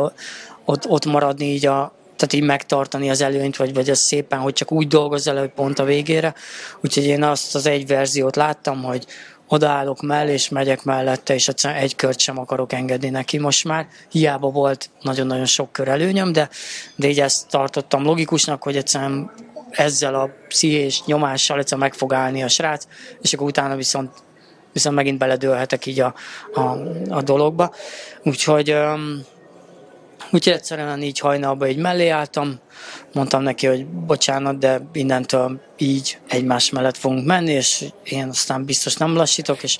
[0.65, 4.53] ott, ott maradni így a, tehát így megtartani az előnyt, vagy, vagy az szépen, hogy
[4.53, 6.33] csak úgy dolgozz elő pont a végére.
[6.81, 9.05] Úgyhogy én azt az egy verziót láttam, hogy
[9.47, 13.87] odaállok mellé, és megyek mellette, és egyszerűen egy kört sem akarok engedni neki most már.
[14.09, 16.49] Hiába volt nagyon-nagyon sok kör előnyöm, de,
[16.95, 19.31] de így ezt tartottam logikusnak, hogy egyszerűen
[19.75, 22.87] ezzel a pszichés nyomással egyszer meg fog állni a srác,
[23.21, 24.11] és akkor utána viszont,
[24.73, 26.13] viszont megint beledőlhetek így a,
[26.53, 26.61] a,
[27.09, 27.73] a dologba.
[28.23, 28.75] Úgyhogy,
[30.31, 32.59] Úgyhogy egyszerűen így hajnalban így mellé álltam,
[33.13, 38.95] mondtam neki, hogy bocsánat, de innentől így egymás mellett fogunk menni, és én aztán biztos
[38.95, 39.77] nem lassítok, és,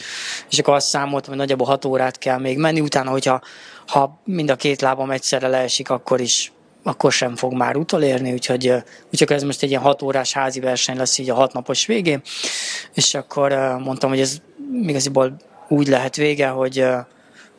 [0.49, 3.41] és akkor azt számoltam, hogy nagyjából 6 órát kell még menni, utána, hogyha
[3.88, 6.51] ha mind a két lábam egyszerre leesik, akkor is
[6.88, 8.74] akkor sem fog már utolérni, úgyhogy,
[9.12, 12.21] úgyhogy ez most egy ilyen hat órás házi verseny lesz így a hat napos végén,
[12.93, 14.38] és akkor mondtam, hogy ez
[14.82, 15.36] igaziból
[15.67, 16.86] úgy lehet vége, hogy,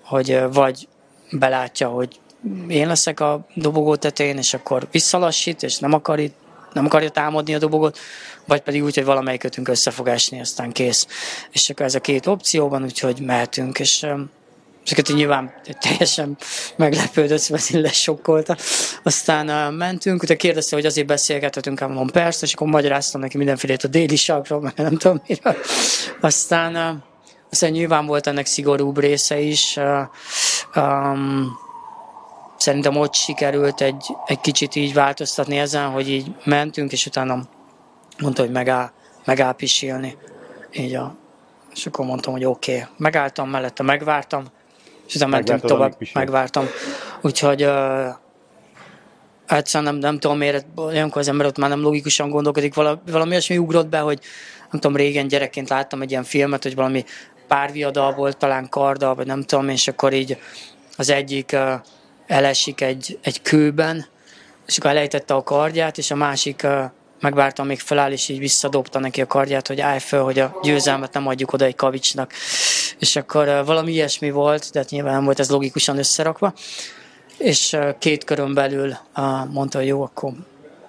[0.05, 0.89] hogy vagy
[1.31, 2.21] belátja, hogy
[2.69, 6.35] én leszek a dobogó tetején, és akkor visszalassít, és nem akar itt
[6.73, 7.99] nem akarja támadni a dobogot,
[8.45, 11.07] vagy pedig úgy, hogy valamelyik kötünk össze fog esni, aztán kész.
[11.51, 14.07] És akkor ez a két opció van, úgyhogy mehetünk, és
[14.87, 16.37] ezeket nyilván teljesen
[16.77, 18.57] meglepődött, mert lesokkolta.
[19.03, 23.88] Aztán mentünk, utána kérdezte, hogy azért beszélgethetünk, mondom persze, és akkor magyaráztam neki mindenfélét a
[23.88, 25.57] déli sarkról, mert nem tudom miről.
[26.20, 27.03] Aztán, uh,
[27.51, 29.79] aztán nyilván volt ennek szigorúbb része is.
[30.75, 31.59] Um,
[32.57, 37.42] szerintem ott sikerült egy, egy kicsit így változtatni ezen, hogy így mentünk, és utána
[38.18, 38.90] mondta, hogy megáll,
[39.25, 40.16] megáll pisilni.
[40.72, 41.16] Így a,
[41.75, 42.72] és akkor mondtam, hogy oké.
[42.72, 42.87] Okay.
[42.96, 44.44] Megálltam mellette, megvártam,
[45.07, 46.66] és utána mentünk tovább, megvártam.
[47.21, 48.07] Úgyhogy uh,
[49.47, 53.31] egyszerűen nem, nem tudom miért, olyankor az ember ott már nem logikusan gondolkodik, valami, valami
[53.31, 54.19] olyasmi ugrott be, hogy
[54.71, 57.05] nem tudom, régen gyerekként láttam egy ilyen filmet, hogy valami
[57.49, 60.38] párviadal volt, talán karda, vagy nem tudom, és akkor így
[60.97, 61.73] az egyik uh,
[62.27, 64.07] elesik egy, egy kőben,
[64.66, 66.85] és akkor elejtette a kardját, és a másik uh,
[67.20, 71.12] megvárta, még feláll, és így visszadobta neki a kardját, hogy állj föl, hogy a győzelmet
[71.12, 72.33] nem adjuk oda egy kavicsnak.
[72.98, 76.52] És akkor valami ilyesmi volt, de hát nyilván nem volt ez logikusan összerakva.
[77.38, 78.96] És két körön belül
[79.50, 80.33] mondta, hogy jó, akkor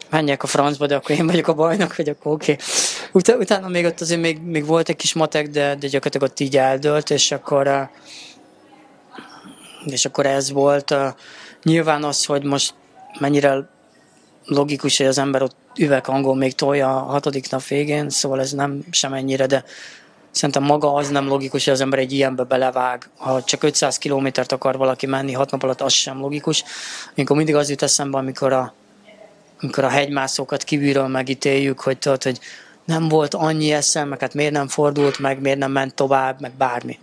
[0.09, 2.51] menjek a francba, de akkor én vagyok a bajnok, vagy akkor oké.
[2.51, 2.65] Okay.
[3.11, 6.39] Ut- utána még ott azért még, még volt egy kis matek, de, de gyakorlatilag ott
[6.39, 7.89] így eldőlt, és akkor
[9.85, 10.95] és akkor ez volt.
[11.63, 12.73] Nyilván az, hogy most
[13.19, 13.69] mennyire
[14.47, 18.83] logikus, hogy az ember ott üveghangon még tolja a hatodik nap végén, szóval ez nem
[18.89, 19.63] sem ennyire, de
[20.31, 23.09] szerintem maga az nem logikus, hogy az ember egy ilyenbe belevág.
[23.17, 26.63] Ha csak 500 kilométert akar valaki menni hat nap alatt, az sem logikus.
[27.15, 28.73] Amikor mindig az jut eszembe, amikor a,
[29.61, 32.39] amikor a hegymászókat kívülről megítéljük, hogy tudod, hogy
[32.85, 36.51] nem volt annyi eszem, meg hát miért nem fordult meg, miért nem ment tovább, meg
[36.51, 36.99] bármi.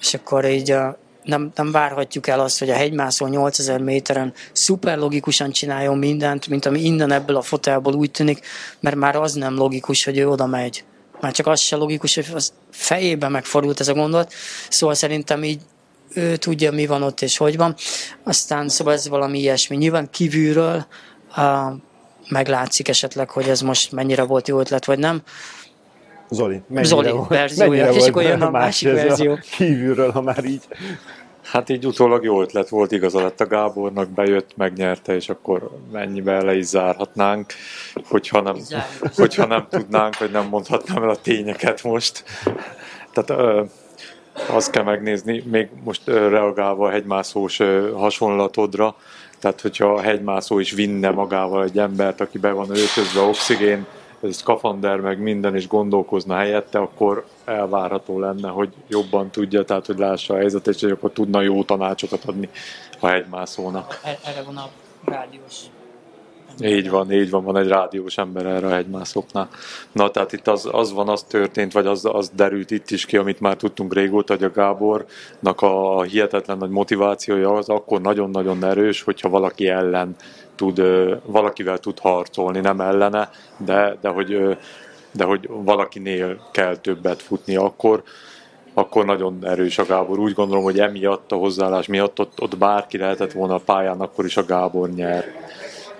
[0.00, 0.76] És akkor így
[1.24, 6.66] nem, nem várhatjuk el azt, hogy a hegymászó 8000 méteren szuper logikusan csináljon mindent, mint
[6.66, 8.46] ami innen ebből a fotelból úgy tűnik,
[8.80, 10.84] mert már az nem logikus, hogy ő oda megy.
[11.20, 14.32] Már csak az se logikus, hogy az fejében megfordult ez a gondolat.
[14.68, 15.60] Szóval szerintem így
[16.14, 17.74] ő tudja, mi van ott és hogy van.
[18.22, 19.76] Aztán szóval ez valami ilyesmi.
[19.76, 20.86] Nyilván kívülről
[21.36, 21.44] uh,
[22.28, 25.22] meglátszik esetleg, hogy ez most mennyire volt jó ötlet, vagy nem.
[26.30, 29.38] Zoli, Zoli volt, verziója, és akkor jön a másik verzió.
[29.56, 30.62] Kívülről, ha már így.
[31.42, 36.42] Hát így utólag jó ötlet volt, igaza lett a Gábornak, bejött, megnyerte, és akkor mennyibe
[36.42, 37.52] le is zárhatnánk,
[38.08, 38.56] hogyha nem,
[39.16, 42.24] hogyha nem tudnánk, vagy nem mondhatnám el a tényeket most.
[43.12, 43.62] Tehát ö,
[44.46, 48.96] azt kell megnézni, még most ö, reagálva a hegymászós ö, hasonlatodra,
[49.38, 53.86] tehát hogyha a hegymászó is vinne magával egy embert, aki be van öltözve oxigén,
[54.24, 59.98] ez skafander meg minden is gondolkozna helyette, akkor elvárható lenne, hogy jobban tudja, tehát hogy
[59.98, 62.48] lássa a helyzetet, és akkor tudna jó tanácsokat adni
[63.00, 64.00] a hegymászónak.
[64.24, 64.68] Erre van a
[65.04, 65.56] rádiós
[66.60, 69.48] így van, így van, van egy rádiós ember erre a hegymászoknál.
[69.92, 73.16] Na, tehát itt az, az van, az történt, vagy az, az derült itt is ki,
[73.16, 79.02] amit már tudtunk régóta, hogy a Gábornak a hihetetlen nagy motivációja az akkor nagyon-nagyon erős,
[79.02, 80.16] hogyha valaki ellen
[80.56, 80.82] tud,
[81.24, 84.58] valakivel tud harcolni, nem ellene, de, de, hogy,
[85.12, 88.02] de hogy valakinél kell többet futni akkor,
[88.74, 90.18] akkor nagyon erős a Gábor.
[90.18, 94.24] Úgy gondolom, hogy emiatt a hozzáállás miatt ott, ott bárki lehetett volna a pályán, akkor
[94.24, 95.24] is a Gábor nyer.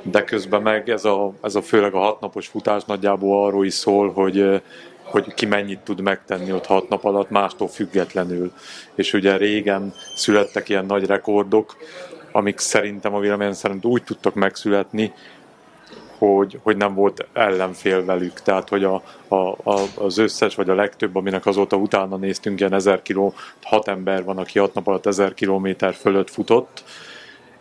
[0.03, 4.13] De közben meg ez a, ez a főleg a hatnapos futás nagyjából arról is szól,
[4.13, 4.63] hogy,
[5.03, 8.53] hogy ki mennyit tud megtenni ott hat nap alatt, mástól függetlenül.
[8.95, 11.77] És ugye régen születtek ilyen nagy rekordok,
[12.37, 15.13] amik szerintem a véleményem szerint úgy tudtak megszületni,
[16.19, 18.41] hogy, hogy nem volt ellenfél velük.
[18.41, 19.37] Tehát, hogy a, a,
[19.71, 24.25] a, az összes, vagy a legtöbb, aminek azóta utána néztünk, ilyen 1000 kiló, hat ember
[24.25, 26.85] van, aki hat nap alatt 1000 kilométer fölött futott,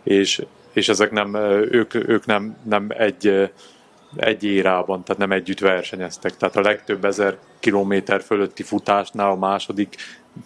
[0.02, 1.34] és, és ezek nem,
[1.70, 3.50] ők, ők nem, nem egy,
[4.16, 6.36] egy érában, tehát nem együtt versenyeztek.
[6.36, 9.96] Tehát a legtöbb 1000 kilométer fölötti futásnál a második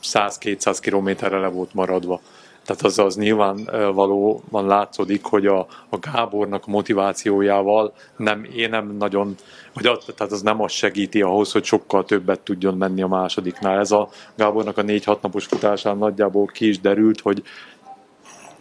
[0.02, 2.20] 100-200 kilométerre le volt maradva.
[2.68, 5.58] Tehát az, az nyilván valóban látszódik, hogy a,
[5.88, 9.34] a Gábornak a motivációjával nem, én nem nagyon,
[9.72, 13.78] vagy az, tehát az nem az segíti ahhoz, hogy sokkal többet tudjon menni a másodiknál.
[13.78, 17.42] Ez a Gábornak a négy-hat napos futásán nagyjából ki is derült, hogy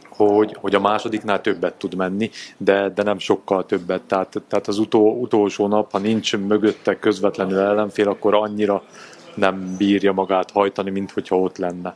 [0.09, 4.01] hogy, hogy a másodiknál többet tud menni, de, de nem sokkal többet.
[4.01, 8.83] Tehát, tehát az utol, utolsó nap, ha nincs mögötte közvetlenül ellenfél, akkor annyira
[9.35, 11.95] nem bírja magát hajtani, mint hogyha ott lenne.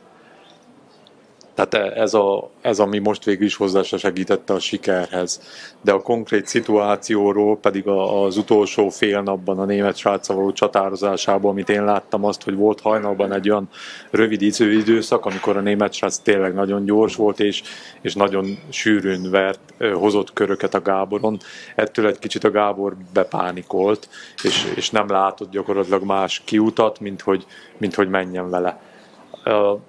[1.54, 5.40] Tehát ez, a, ez, ami most végül is hozzá segítette a sikerhez.
[5.80, 11.68] De a konkrét szituációról pedig az utolsó fél napban a német sráccal való csatározásában, amit
[11.68, 13.68] én láttam azt, hogy volt hajnalban egy olyan
[14.10, 17.62] rövid időszak, amikor a német srác tényleg nagyon gyors volt, és,
[18.00, 19.60] és nagyon sűrűn vert,
[19.94, 21.38] hozott köröket a Gáboron.
[21.76, 24.08] Ettől egy kicsit a Gábor bepánikolt,
[24.42, 27.46] és, és nem látott gyakorlatilag más kiutat, mint hogy,
[27.78, 28.80] mint hogy menjen vele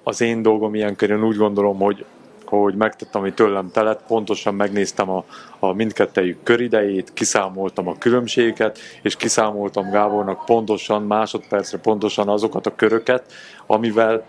[0.04, 2.06] az én dolgom ilyenkor, én úgy gondolom, hogy,
[2.46, 5.24] hogy megtettem, ami tőlem telett, pontosan megnéztem a,
[5.60, 13.32] a mindkettejük köridejét, kiszámoltam a különbségeket, és kiszámoltam Gábornak pontosan, másodpercre pontosan azokat a köröket,
[13.66, 14.26] amivel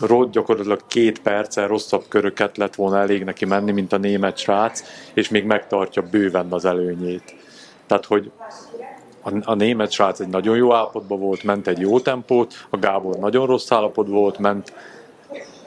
[0.00, 4.82] Rod gyakorlatilag két perccel rosszabb köröket lett volna elég neki menni, mint a német srác,
[5.12, 7.34] és még megtartja bőven az előnyét.
[7.86, 8.30] Tehát, hogy
[9.24, 13.16] a, a német srác egy nagyon jó állapotban volt, ment egy jó tempót, a Gábor
[13.16, 14.72] nagyon rossz állapotban volt, ment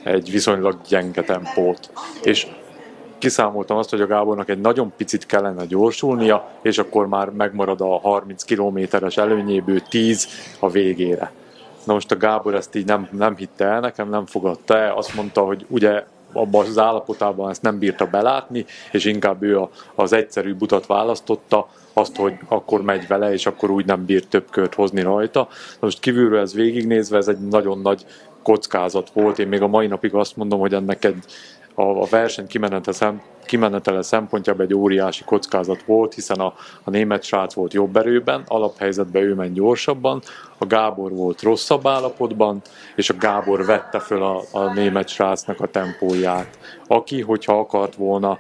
[0.04, 1.92] egy viszonylag gyenge tempót.
[2.24, 2.48] És
[3.18, 8.00] kiszámoltam azt, hogy a Gábornak egy nagyon picit kellene gyorsulnia, és akkor már megmarad a
[8.00, 10.28] 30 kilométeres előnyéből 10
[10.60, 11.32] a végére.
[11.84, 15.16] Na most a Gábor ezt így nem, nem hitte el nekem, nem fogadta el, azt
[15.16, 16.04] mondta, hogy ugye
[16.34, 19.60] abban az állapotában ezt nem bírta belátni, és inkább ő
[19.96, 21.68] az egyszerű butat választotta,
[21.98, 25.48] azt, hogy akkor megy vele, és akkor úgy nem bír több kört hozni rajta.
[25.80, 28.06] Most kívülről ez végignézve, ez egy nagyon nagy
[28.44, 29.40] kockázat volt.
[29.40, 31.24] Én még a mai napig azt mondom, hogy ennek egy,
[31.74, 33.14] a, a verseny kimenetele,
[33.46, 39.24] kimenetele szempontjából egy óriási kockázat volt, hiszen a, a német srác volt jobb erőben, alaphelyzetben
[39.24, 40.22] ő ment gyorsabban,
[40.58, 42.62] a Gábor volt rosszabb állapotban,
[42.96, 46.58] és a Gábor vette föl a, a német srácnak a tempóját.
[46.88, 48.38] Aki, hogyha akart volna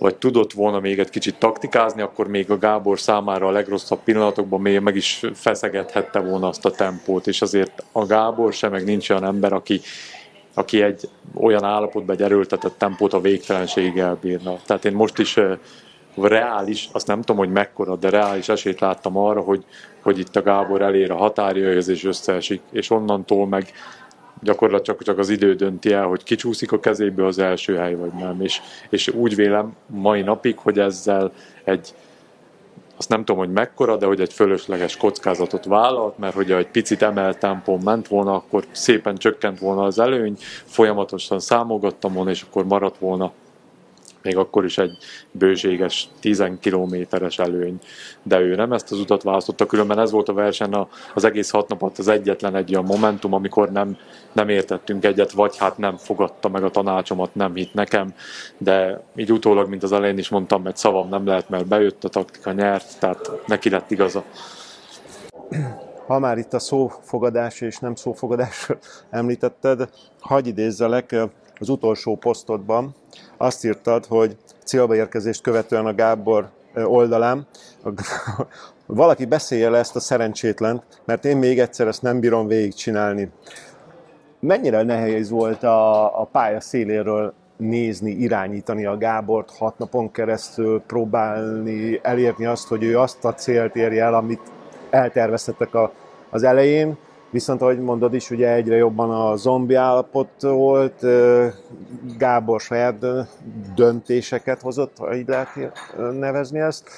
[0.00, 4.60] vagy tudott volna még egy kicsit taktikázni, akkor még a Gábor számára a legrosszabb pillanatokban
[4.60, 9.10] még meg is feszegethette volna azt a tempót, és azért a Gábor sem, meg nincs
[9.10, 9.80] olyan ember, aki,
[10.54, 14.56] aki egy olyan állapotban egy erőltetett tempót a végtelenséggel bírna.
[14.66, 15.38] Tehát én most is
[16.16, 19.64] reális, azt nem tudom, hogy mekkora, de reális esélyt láttam arra, hogy,
[20.02, 23.72] hogy itt a Gábor elér a határjöjjhez és összeesik, és onnantól meg
[24.40, 28.40] gyakorlatilag csak az idő dönti el, hogy kicsúszik a kezéből az első hely, vagy nem.
[28.40, 31.32] És, és úgy vélem mai napig, hogy ezzel
[31.64, 31.94] egy,
[32.96, 37.02] azt nem tudom, hogy mekkora, de hogy egy fölösleges kockázatot vállalt, mert hogyha egy picit
[37.02, 42.64] emelt tempón ment volna, akkor szépen csökkent volna az előny, folyamatosan számogattam volna, és akkor
[42.64, 43.32] maradt volna
[44.22, 44.96] még akkor is egy
[45.30, 47.78] bőséges 10 kilométeres előny,
[48.22, 51.68] de ő nem ezt az utat választotta, különben ez volt a verseny az egész hat
[51.68, 53.96] napot az egyetlen egy olyan momentum, amikor nem,
[54.32, 58.14] nem értettünk egyet, vagy hát nem fogadta meg a tanácsomat, nem hitt nekem,
[58.58, 62.08] de így utólag, mint az elején is mondtam, egy szavam nem lehet, mert bejött a
[62.08, 64.24] taktika, nyert, tehát neki lett igaza.
[66.06, 68.68] Ha már itt a szófogadás és nem szófogadás
[69.10, 69.88] említetted,
[70.20, 71.16] hagyj idézzelek,
[71.60, 72.94] az utolsó posztodban
[73.36, 77.46] azt írtad, hogy célba érkezést követően a Gábor oldalán
[78.86, 83.30] valaki beszélje le ezt a szerencsétlent, mert én még egyszer ezt nem bírom végigcsinálni.
[84.40, 92.00] Mennyire nehéz volt a, a pálya széléről nézni, irányítani a Gábort hat napon keresztül, próbálni
[92.02, 94.40] elérni azt, hogy ő azt a célt érje el, amit
[94.90, 95.92] elterveztetek a,
[96.30, 96.96] az elején,
[97.30, 101.06] Viszont, ahogy mondod is, ugye egyre jobban a zombi állapot volt,
[102.18, 103.04] Gábor saját
[103.74, 105.48] döntéseket hozott, ha így lehet
[106.12, 106.90] nevezni ezt,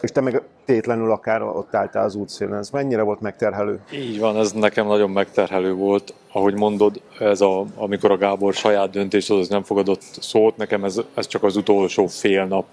[0.00, 2.58] és te meg tétlenül akár ott álltál az útszélen.
[2.58, 3.80] Ez mennyire volt megterhelő?
[3.92, 6.14] Így van, ez nekem nagyon megterhelő volt.
[6.32, 11.00] Ahogy mondod, ez a, amikor a Gábor saját döntést hoz, nem fogadott szót, nekem ez,
[11.14, 12.66] ez csak az utolsó fél, nap,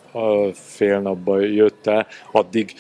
[0.54, 2.74] fél napban jött el, addig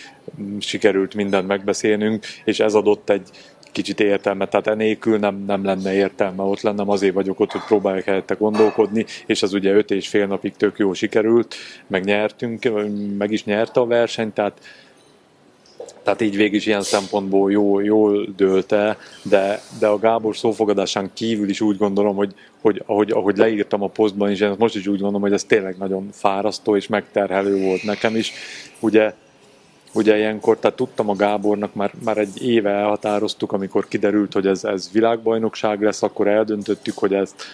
[0.59, 3.29] sikerült mindent megbeszélnünk, és ez adott egy,
[3.71, 8.05] kicsit értelme, tehát enélkül nem, nem lenne értelme ott lennem, azért vagyok ott, hogy próbálják
[8.05, 11.55] helyette gondolkodni, és az ugye öt és fél napig tök jó sikerült,
[11.87, 12.71] meg nyertünk,
[13.17, 14.59] meg is nyerte a versenyt, tehát
[16.03, 21.11] tehát így végig is ilyen szempontból jó, jól dőlt el, de, de a Gábor szófogadásán
[21.13, 24.87] kívül is úgy gondolom, hogy, hogy ahogy, ahogy leírtam a posztban is, én most is
[24.87, 28.31] úgy gondolom, hogy ez tényleg nagyon fárasztó és megterhelő volt nekem is.
[28.79, 29.13] Ugye
[29.93, 34.63] ugye ilyenkor, tehát tudtam a Gábornak, már, már egy éve elhatároztuk, amikor kiderült, hogy ez,
[34.63, 37.45] ez világbajnokság lesz, akkor eldöntöttük, hogy ezt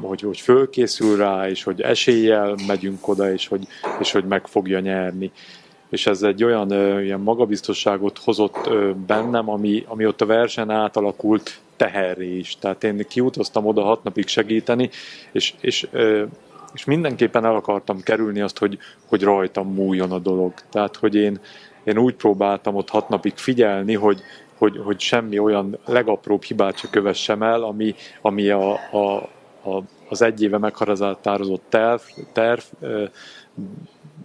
[0.00, 3.66] hogy, hogy fölkészül rá, és hogy eséllyel megyünk oda, és hogy,
[4.00, 5.32] és hogy meg fogja nyerni.
[5.90, 10.70] És ez egy olyan ö, ilyen magabiztosságot hozott ö, bennem, ami, ami ott a versen
[10.70, 12.56] átalakult, teherré is.
[12.60, 14.90] Tehát én kiutaztam oda hat napig segíteni,
[15.32, 15.88] és, és,
[16.74, 20.52] és mindenképpen el akartam kerülni azt, hogy, hogy rajtam múljon a dolog.
[20.70, 21.40] Tehát, hogy én,
[21.84, 24.20] én úgy próbáltam ott hat napig figyelni, hogy,
[24.58, 29.16] hogy, hogy semmi olyan legapróbb hibát se kövessem el, ami, ami a, a,
[29.70, 32.00] a, az egy éve meghatározott terv,
[32.32, 32.60] terv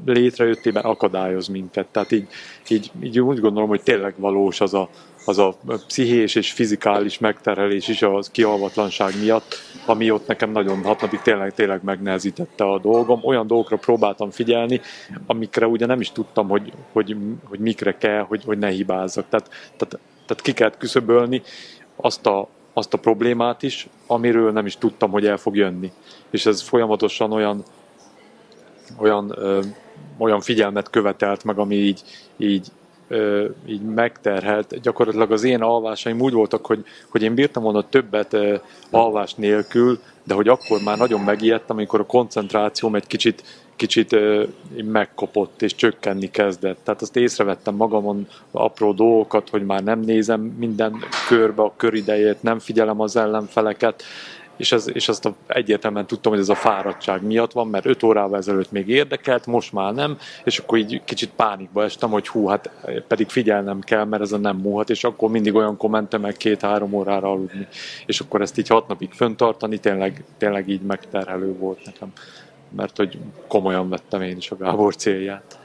[0.06, 1.88] létrejöttében akadályoz minket.
[1.92, 2.28] Tehát így,
[2.68, 4.90] így, így úgy gondolom, hogy tényleg valós az a,
[5.26, 5.56] az a
[5.88, 9.56] pszichés és fizikális megterhelés is a kialvatlanság miatt,
[9.86, 13.20] ami ott nekem nagyon hat napig tényleg, tényleg megnehezítette a dolgom.
[13.24, 14.82] Olyan dolgokra próbáltam figyelni,
[15.26, 19.26] amikre ugye nem is tudtam, hogy, hogy, hogy mikre kell, hogy, hogy ne hibázzak.
[19.30, 21.42] Tehát, tehát, tehát ki kellett küszöbölni
[21.96, 25.92] azt a, azt a problémát is, amiről nem is tudtam, hogy el fog jönni.
[26.30, 27.64] És ez folyamatosan olyan,
[28.98, 29.62] olyan, ö,
[30.18, 32.02] olyan figyelmet követelt meg, ami így,
[32.38, 32.68] így,
[33.68, 34.82] így megterhelt.
[34.82, 38.38] Gyakorlatilag az én alvásaim úgy voltak, hogy, hogy én bírtam volna többet
[38.90, 43.44] alvás nélkül, de hogy akkor már nagyon megijedtem, amikor a koncentrációm egy kicsit,
[43.76, 44.16] kicsit
[44.84, 46.78] megkopott és csökkenni kezdett.
[46.84, 52.60] Tehát azt észrevettem magamon apró dolgokat, hogy már nem nézem minden körbe a köridejét, nem
[52.60, 54.04] figyelem az ellenfeleket,
[54.64, 58.04] és, ez, és azt a, egyértelműen tudtam, hogy ez a fáradtság miatt van, mert 5
[58.04, 62.48] órával ezelőtt még érdekelt, most már nem, és akkor így kicsit pánikba estem, hogy hú,
[62.48, 62.70] hát
[63.08, 66.94] pedig figyelnem kell, mert ez a nem múlhat, és akkor mindig olyan kommentem meg két-három
[66.94, 67.68] órára aludni,
[68.06, 72.12] és akkor ezt így hat napig föntartani, tényleg, tényleg így megterhelő volt nekem,
[72.76, 75.58] mert hogy komolyan vettem én is a Gábor célját.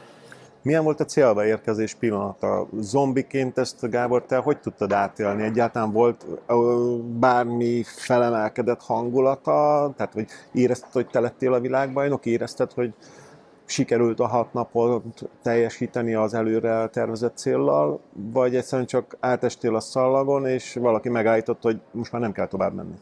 [0.62, 2.66] Milyen volt a célba érkezés pillanata?
[2.80, 5.42] Zombiként ezt, Gábor, te hogy tudtad átélni?
[5.42, 6.24] Egyáltalán volt
[7.18, 9.92] bármi felemelkedett hangulata?
[9.96, 12.26] Tehát, hogy érezted, hogy te lettél a világbajnok?
[12.26, 12.94] Érezted, hogy
[13.64, 15.02] sikerült a hat napot
[15.42, 18.00] teljesíteni az előre tervezett céllal?
[18.12, 22.74] Vagy egyszerűen csak átestél a szallagon, és valaki megállított, hogy most már nem kell tovább
[22.74, 22.94] menni?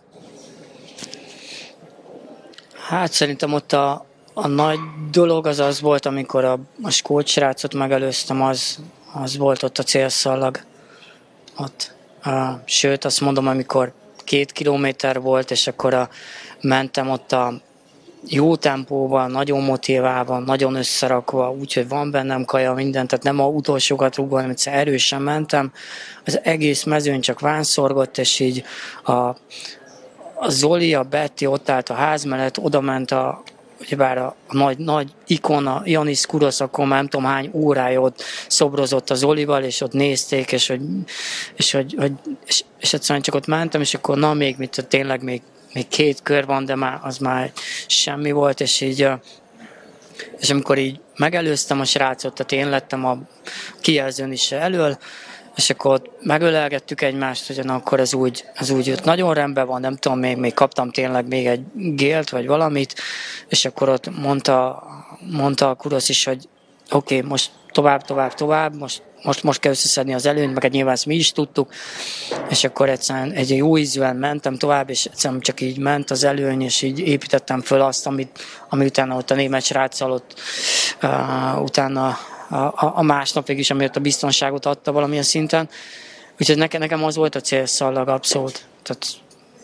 [2.89, 4.05] Hát szerintem ott a,
[4.39, 4.79] a nagy
[5.11, 8.79] dolog az az volt, amikor a, a skót srácot megelőztem, az,
[9.13, 10.61] az volt ott a célszallag.
[11.57, 11.95] Ott.
[12.25, 12.33] Uh,
[12.65, 13.93] sőt, azt mondom, amikor
[14.25, 16.09] két kilométer volt, és akkor a,
[16.61, 17.61] mentem ott a
[18.27, 24.17] jó tempóban, nagyon motiválva, nagyon összerakva, úgyhogy van bennem kaja, minden, tehát nem a utolsókat
[24.17, 25.73] rúgva, hanem egyszer erősen mentem.
[26.25, 28.65] Az egész mezőn csak vánszorgott, és így
[29.03, 29.13] a,
[30.35, 33.43] a Zoli, a Betty ott állt a ház mellett, oda ment a,
[33.87, 39.11] ugyebár a, a nagy, nagy ikona Janis Kurosz, akkor nem tudom hány órája ott szobrozott
[39.11, 40.81] az Olival, és ott nézték, és hogy,
[41.55, 42.13] és, hogy, hogy
[42.47, 46.23] és, és egyszerűen csak ott mentem, és akkor na még mit, tényleg még, még két
[46.23, 47.53] kör van, de már az már
[47.87, 49.09] semmi volt, és így
[50.39, 53.19] és amikor így megelőztem a srácot, tehát én lettem a
[53.81, 54.99] kijelzőn is elől,
[55.57, 59.05] és akkor ott megölelgettük egymást, hogy na, akkor ez úgy, az úgy jött.
[59.05, 62.95] Nagyon rendben van, nem tudom, még, még kaptam tényleg még egy gélt, vagy valamit,
[63.49, 64.83] és akkor ott mondta,
[65.31, 66.49] mondta a kurosz is, hogy
[66.91, 70.95] oké, okay, most tovább, tovább, tovább, most, most, most kell összeszedni az előnyt, meg nyilván
[70.95, 71.73] ezt mi is tudtuk,
[72.49, 76.63] és akkor egyszerűen egy jó ízűen mentem tovább, és egyszerűen csak így ment az előny,
[76.63, 78.39] és így építettem föl azt, amit,
[78.69, 80.35] ami utána ott a német sráccal ott
[81.03, 85.69] uh, utána a, a másnapig is, amiért a biztonságot adta valamilyen szinten.
[86.41, 88.67] Úgyhogy nekem, nekem az volt a célszallag abszolút.
[88.83, 89.07] Tehát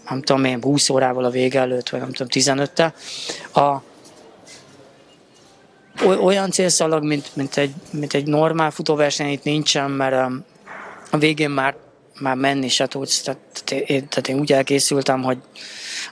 [0.09, 2.93] nem tudom én, 20 órával a vége előtt, vagy nem tudom, 15-tel.
[3.53, 3.83] A,
[6.05, 10.45] olyan célszalag, mint, mint, egy, mint egy normál futóverseny itt nincsen, mert um,
[11.11, 11.77] a végén már,
[12.21, 13.21] már menni se tudsz.
[13.21, 15.39] Tehát, tehát, én, tehát én úgy elkészültem, hogy,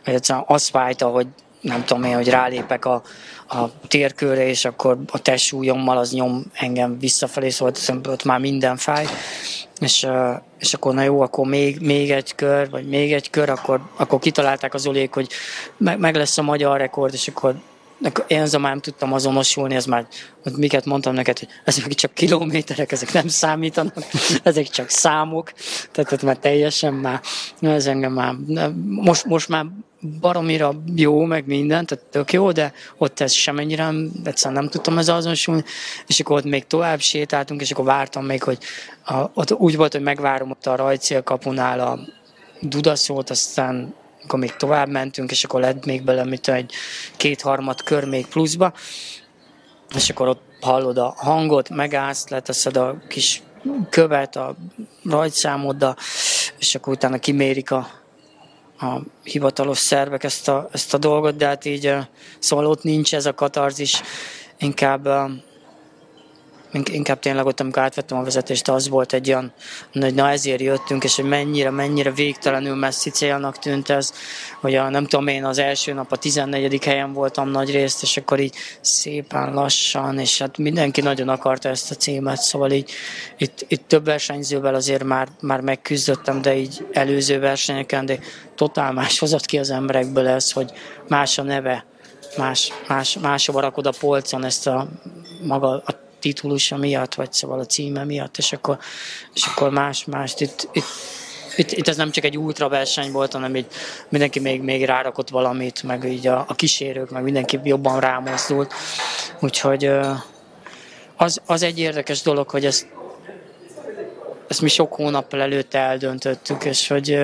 [0.04, 1.26] hogy egyszerűen az fájta, hogy
[1.60, 3.02] nem tudom én, hogy rálépek a,
[3.48, 7.74] a térkörre, és akkor a testsúlyommal az nyom engem visszafelé, szóval
[8.08, 9.06] ott már minden fáj,
[9.80, 10.06] és,
[10.58, 14.18] és akkor na jó, akkor még, még egy kör, vagy még egy kör, akkor, akkor
[14.18, 15.28] kitalálták az olék, hogy
[15.76, 17.54] meg, meg lesz a magyar rekord, és akkor
[18.26, 20.06] én ezzel már nem tudtam azonosulni, ez már,
[20.56, 23.94] miket mondtam neked, hogy ezek csak kilométerek, ezek nem számítanak,
[24.42, 25.52] ezek csak számok,
[25.92, 27.20] tehát ott már teljesen már,
[27.60, 28.34] ez engem már,
[28.86, 29.66] most, most már
[30.20, 33.92] baromira jó, meg minden, tehát tök jó, de ott ez semennyire
[34.24, 35.64] egyszerűen nem tudtam ez azonosulni,
[36.06, 38.58] és akkor ott még tovább sétáltunk, és akkor vártam még, hogy
[39.04, 41.98] a, ott úgy volt, hogy megvárom ott a rajcél kapunál a
[42.60, 43.94] dudaszót, aztán
[44.24, 46.72] akkor még tovább mentünk, és akkor lett még bele, mit egy
[47.16, 48.72] kétharmad kör még pluszba,
[49.94, 53.42] és akkor ott hallod a hangot, megállsz, leteszed a kis
[53.90, 54.56] követ a
[55.04, 55.96] rajtszámoddal,
[56.58, 57.99] és akkor utána kimérik a,
[58.80, 61.94] a hivatalos szervek ezt a, ezt a dolgot, de hát így
[62.38, 64.02] szóval ott nincs ez a katarzis,
[64.58, 65.08] inkább
[66.72, 69.52] inkább tényleg ott, amikor átvettem a vezetést, az volt egy olyan,
[69.92, 74.12] hogy na ezért jöttünk, és hogy mennyire, mennyire végtelenül messzi célnak tűnt ez,
[74.60, 76.84] hogy a, nem tudom én, az első nap a 14.
[76.84, 81.90] helyen voltam nagy részt, és akkor így szépen lassan, és hát mindenki nagyon akarta ezt
[81.90, 82.90] a címet, szóval így
[83.38, 88.18] itt, itt több versenyzővel azért már, már megküzdöttem, de így előző versenyeken, de
[88.54, 90.72] totál más hozott ki az emberekből ez, hogy
[91.08, 91.84] más a neve,
[92.36, 94.88] más, más, máshova rakod a polcon ezt a
[95.42, 98.78] maga a titulusa miatt, vagy szóval a címe miatt, és akkor,
[99.34, 100.34] és akkor más, más.
[100.38, 100.84] Itt, itt,
[101.56, 103.66] itt, itt ez nem csak egy ultra verseny volt, hanem így
[104.08, 108.72] mindenki még, még rárakott valamit, meg így a, a kísérők, meg mindenki jobban rámozdult.
[109.40, 109.90] Úgyhogy
[111.16, 112.86] az, az egy érdekes dolog, hogy ezt,
[114.48, 117.18] ezt mi sok hónappal előtte eldöntöttük, és hogy,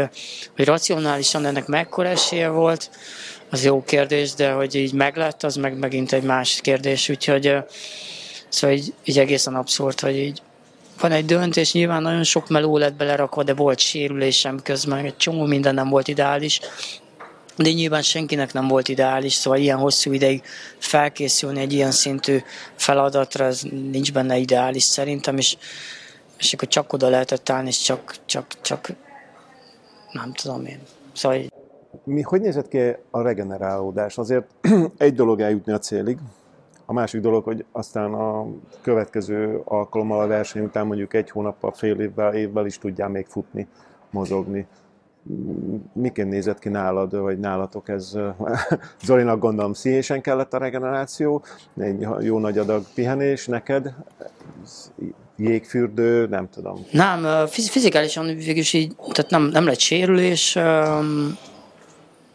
[0.56, 2.90] hogy racionálisan ennek mekkora esélye volt,
[3.50, 7.56] az jó kérdés, de hogy így meglett, az meg megint egy más kérdés, úgyhogy
[8.56, 10.42] Szóval így, így egészen abszurd, hogy így
[11.00, 15.44] van egy döntés, nyilván nagyon sok meló lett belerakva, de volt sérülésem közben, egy csomó
[15.44, 16.60] minden nem volt ideális,
[17.56, 20.42] de nyilván senkinek nem volt ideális, szóval ilyen hosszú ideig
[20.78, 22.38] felkészülni egy ilyen szintű
[22.74, 25.56] feladatra, ez nincs benne ideális szerintem, és,
[26.38, 28.88] és akkor csak oda lehetett állni, és csak, csak, csak
[30.12, 30.80] nem tudom én.
[31.12, 31.38] Szóval
[32.04, 32.78] Mi, hogy nézett ki
[33.10, 34.18] a regenerálódás?
[34.18, 34.46] Azért
[34.96, 36.18] egy dolog eljutni a célig,
[36.86, 38.46] a másik dolog, hogy aztán a
[38.80, 43.66] következő alkalommal a verseny után mondjuk egy hónappal, fél évvel, évvel is tudjál még futni,
[44.10, 44.66] mozogni.
[45.92, 48.12] Miként nézett ki nálad, vagy nálatok ez?
[49.04, 51.44] Zolinak gondolom színésen kellett a regeneráció,
[51.80, 53.94] egy jó nagy adag pihenés neked,
[55.36, 56.86] jégfürdő, nem tudom.
[56.90, 60.58] Nem, fizikálisan végülis így, tehát nem, nem lett sérülés,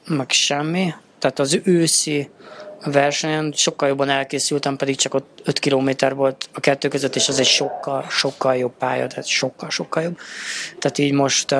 [0.07, 0.93] meg semmi.
[1.19, 2.29] Tehát az őszi
[2.83, 7.39] versenyen sokkal jobban elkészültem, pedig csak ott 5 km volt a kettő között, és az
[7.39, 10.17] egy sokkal, sokkal jobb pálya, tehát sokkal, sokkal jobb.
[10.79, 11.55] Tehát így most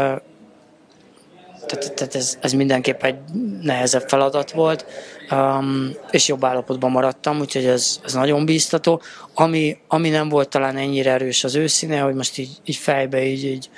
[1.65, 3.15] tehát, tehát ez, ez mindenképp egy
[3.61, 4.85] nehezebb feladat volt,
[5.31, 9.01] um, és jobb állapotban maradtam, úgyhogy ez, ez nagyon bíztató.
[9.33, 13.43] Ami, ami nem volt talán ennyire erős az őszíne, hogy most így, így fejbe így,
[13.43, 13.69] így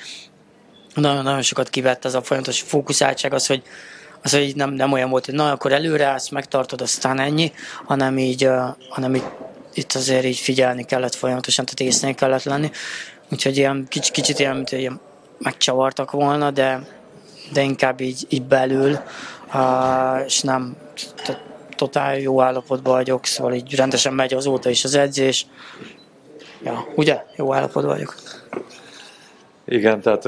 [0.93, 3.63] nagyon-nagyon sokat kivett az a folyamatos fókuszáltság, az, hogy
[4.23, 7.51] az, hogy nem, nem olyan volt, hogy na, akkor előre megtartod, aztán ennyi,
[7.85, 8.49] hanem így,
[8.89, 9.23] hanem így,
[9.73, 12.71] itt azért így figyelni kellett folyamatosan, tehát észnél kellett lenni.
[13.31, 14.99] Úgyhogy ilyen kicsit, kicsit ilyen, mint, ilyen
[15.37, 16.87] megcsavartak volna, de,
[17.53, 18.99] de inkább így, így belül,
[19.53, 20.75] uh, és nem
[21.23, 21.41] tehát
[21.75, 25.45] totál jó állapotban vagyok, szóval így rendesen megy azóta is az edzés.
[26.63, 27.23] Ja, ugye?
[27.35, 28.15] Jó állapotban vagyok.
[29.65, 30.27] Igen, tehát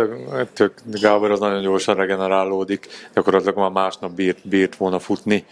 [0.54, 5.46] tök, Gábor az nagyon gyorsan regenerálódik, gyakorlatilag már másnap bírt, bírt volna futni,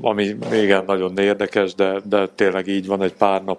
[0.00, 3.58] ami igen, nagyon érdekes, de, de tényleg így van, egy pár nap,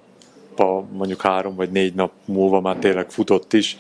[0.92, 3.78] mondjuk három vagy négy nap múlva már tényleg futott is,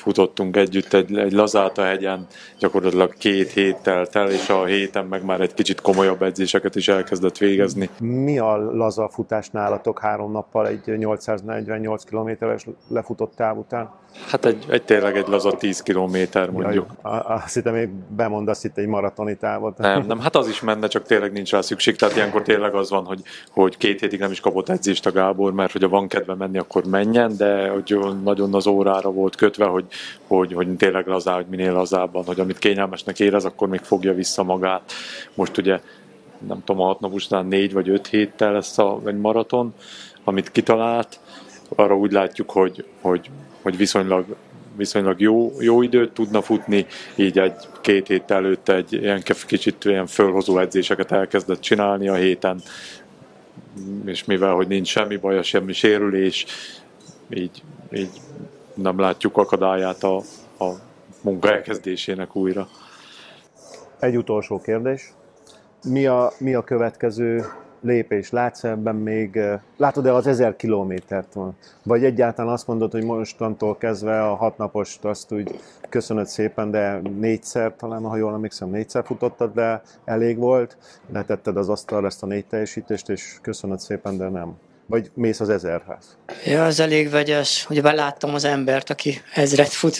[0.00, 2.26] futottunk együtt egy, egy Lazáta hegyen,
[2.58, 6.88] gyakorlatilag két hét telt el, és a héten meg már egy kicsit komolyabb edzéseket is
[6.88, 7.88] elkezdett végezni.
[8.00, 13.90] Mi a laza futás nálatok három nappal egy 848 kilométeres lefutott táv után?
[14.30, 16.86] Hát egy, egy tényleg egy laza 10 kilométer mondjuk.
[17.04, 19.78] Ja, azt hittem még bemondasz itt egy maratoni távot.
[19.78, 21.96] Nem, nem, hát az is menne, csak tényleg nincs rá szükség.
[21.96, 25.52] Tehát ilyenkor tényleg az van, hogy, hogy két hétig nem is kapott edzést a Gábor,
[25.52, 29.85] mert hogyha van kedve menni, akkor menjen, de hogy nagyon az órára volt kötve, hogy,
[30.26, 34.42] hogy, hogy tényleg lazá, hogy minél lazábban, hogy amit kényelmesnek érez, akkor még fogja vissza
[34.42, 34.92] magát.
[35.34, 35.80] Most ugye
[36.46, 39.74] nem tudom, a hat nap után négy vagy öt héttel lesz a, egy maraton,
[40.24, 41.20] amit kitalált,
[41.68, 43.30] arra úgy látjuk, hogy, hogy
[43.66, 44.36] hogy viszonylag
[44.76, 50.06] viszonylag jó, jó időt tudna futni, így egy két hét előtt egy ilyen kicsit ilyen
[50.06, 52.60] fölhozó edzéseket elkezdett csinálni a héten,
[54.04, 56.46] és mivel, hogy nincs semmi baja, semmi sérülés,
[57.30, 57.62] így,
[57.92, 58.10] így
[58.76, 60.16] nem látjuk akadályát a,
[60.58, 60.70] a
[61.20, 62.68] munka elkezdésének újra.
[63.98, 65.12] Egy utolsó kérdés.
[65.84, 67.44] Mi a, mi a következő
[67.80, 68.30] lépés?
[68.30, 69.40] Látsz ebben még,
[69.76, 71.34] látod-e az ezer kilométert?
[71.82, 77.74] Vagy egyáltalán azt mondod, hogy mostantól kezdve a hatnapost azt úgy köszönöd szépen, de négyszer,
[77.76, 80.76] talán ha jól emlékszem, négyszer futottad, de elég volt,
[81.12, 84.56] letetted az asztalra ezt a négy teljesítést, és köszönöd szépen, de nem.
[84.86, 86.16] Vagy mész az ezerhez?
[86.44, 87.66] Ja, az elég vegyes.
[87.70, 89.96] Ugye beláttam az embert, aki ezret fut,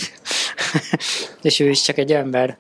[1.43, 2.59] és ő is csak egy ember.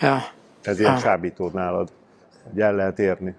[0.00, 0.24] Ja.
[0.62, 1.02] Ez ilyen ah.
[1.02, 1.88] csábítód nálad,
[2.50, 3.34] hogy el lehet érni.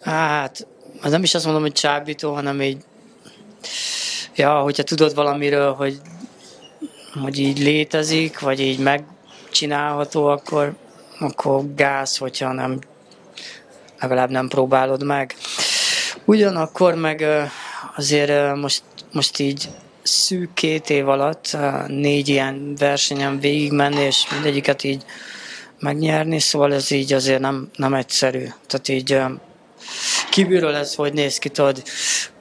[0.00, 0.66] Hát,
[1.02, 2.84] az nem is azt mondom, hogy csábító, hanem így,
[4.34, 6.00] ja, hogyha tudod valamiről, hogy,
[7.22, 10.74] hogy így létezik, vagy így megcsinálható, akkor,
[11.18, 12.78] akkor gáz, hogyha nem,
[14.00, 15.34] legalább nem próbálod meg.
[16.24, 17.26] Ugyanakkor meg
[17.96, 19.68] azért most, most így
[20.02, 21.56] szűk két év alatt
[21.86, 25.04] négy ilyen versenyen végigmenni, és mindegyiket így
[25.78, 28.44] megnyerni, szóval ez így azért nem, nem egyszerű.
[28.66, 29.20] Tehát így
[30.30, 31.82] kívülről ez hogy néz ki, tudod,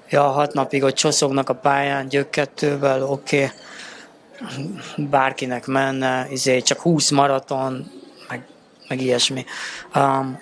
[0.10, 5.08] ja, hat napig hogy csoszognak a pályán gyökkettővel, oké, okay.
[5.10, 7.92] bárkinek menne, izé, csak 20 maraton,
[8.30, 8.46] meg,
[8.88, 9.46] meg ilyesmi.
[9.96, 10.40] Um,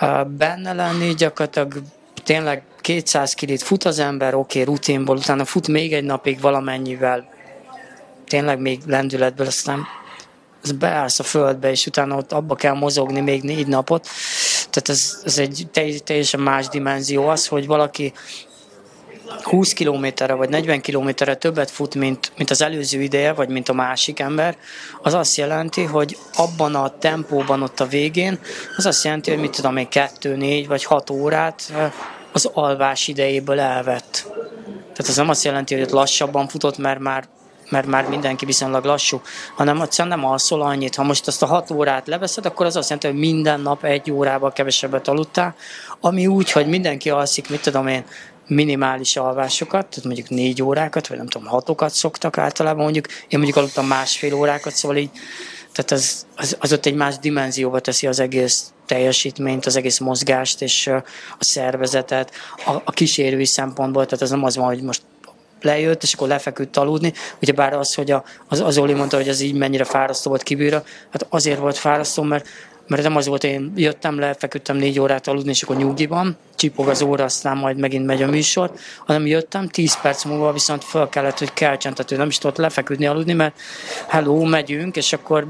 [0.00, 1.82] uh, benne lenni gyakorlatilag
[2.26, 7.28] tényleg 200 kilit fut az ember, oké, okay, rutinból, utána fut még egy napig valamennyivel,
[8.26, 9.86] tényleg még lendületből, aztán
[10.62, 14.08] az beállsz a földbe, és utána ott abba kell mozogni még négy napot.
[14.70, 15.66] Tehát ez, ez egy
[16.04, 18.12] teljesen más dimenzió az, hogy valaki
[19.42, 23.72] 20 kilométerre vagy 40 kilométerre többet fut, mint, mint az előző ideje, vagy mint a
[23.72, 24.56] másik ember,
[25.02, 28.38] az azt jelenti, hogy abban a tempóban ott a végén,
[28.76, 31.72] az azt jelenti, hogy mit tudom én, 2, 4 vagy 6 órát
[32.36, 34.26] az alvás idejéből elvett.
[34.76, 37.28] Tehát az nem azt jelenti, hogy ott lassabban futott, mert már
[37.70, 39.20] mert már mindenki viszonylag lassú,
[39.54, 40.94] hanem egyszerűen nem alszol annyit.
[40.94, 44.10] Ha most ezt a hat órát leveszed, akkor az azt jelenti, hogy minden nap egy
[44.10, 45.54] órával kevesebbet aludtál,
[46.00, 48.04] ami úgy, hogy mindenki alszik, mit tudom én,
[48.46, 53.06] minimális alvásokat, tehát mondjuk négy órákat, vagy nem tudom, hatokat szoktak általában mondjuk.
[53.08, 55.10] Én mondjuk aludtam másfél órákat, szóval így,
[55.72, 60.62] tehát az, az, az ott egy más dimenzióba teszi az egész teljesítményt, az egész mozgást
[60.62, 62.30] és a szervezetet,
[62.66, 65.02] a, a kísérői szempontból, tehát az nem az van, hogy most
[65.60, 67.12] lejött, és akkor lefeküdt aludni.
[67.42, 70.42] Ugye bár az, hogy a, az, az Oli mondta, hogy ez így mennyire fárasztó volt
[70.42, 72.48] kívülre, hát azért volt fárasztó, mert
[72.88, 76.88] mert nem az volt, én jöttem le, feküdtem négy órát aludni, és akkor nyugiban, csipog
[76.88, 78.72] az óra, aztán majd megint megy a műsor,
[79.06, 82.56] hanem jöttem, tíz perc múlva viszont fel kellett, hogy keltsen, tehát ő nem is tudott
[82.56, 83.60] lefeküdni, aludni, mert
[84.06, 85.46] hello, megyünk, és akkor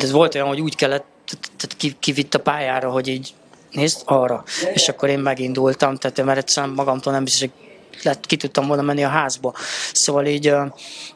[0.00, 1.04] ez volt olyan, hogy úgy kellett,
[1.56, 3.34] tehát kivitt a pályára, hogy így
[3.70, 7.48] nézd arra, és akkor én megindultam, tehát mert egyszerűen magamtól nem biztos,
[8.02, 9.54] lett, ki tudtam volna menni a házba.
[9.92, 10.66] Szóval így uh,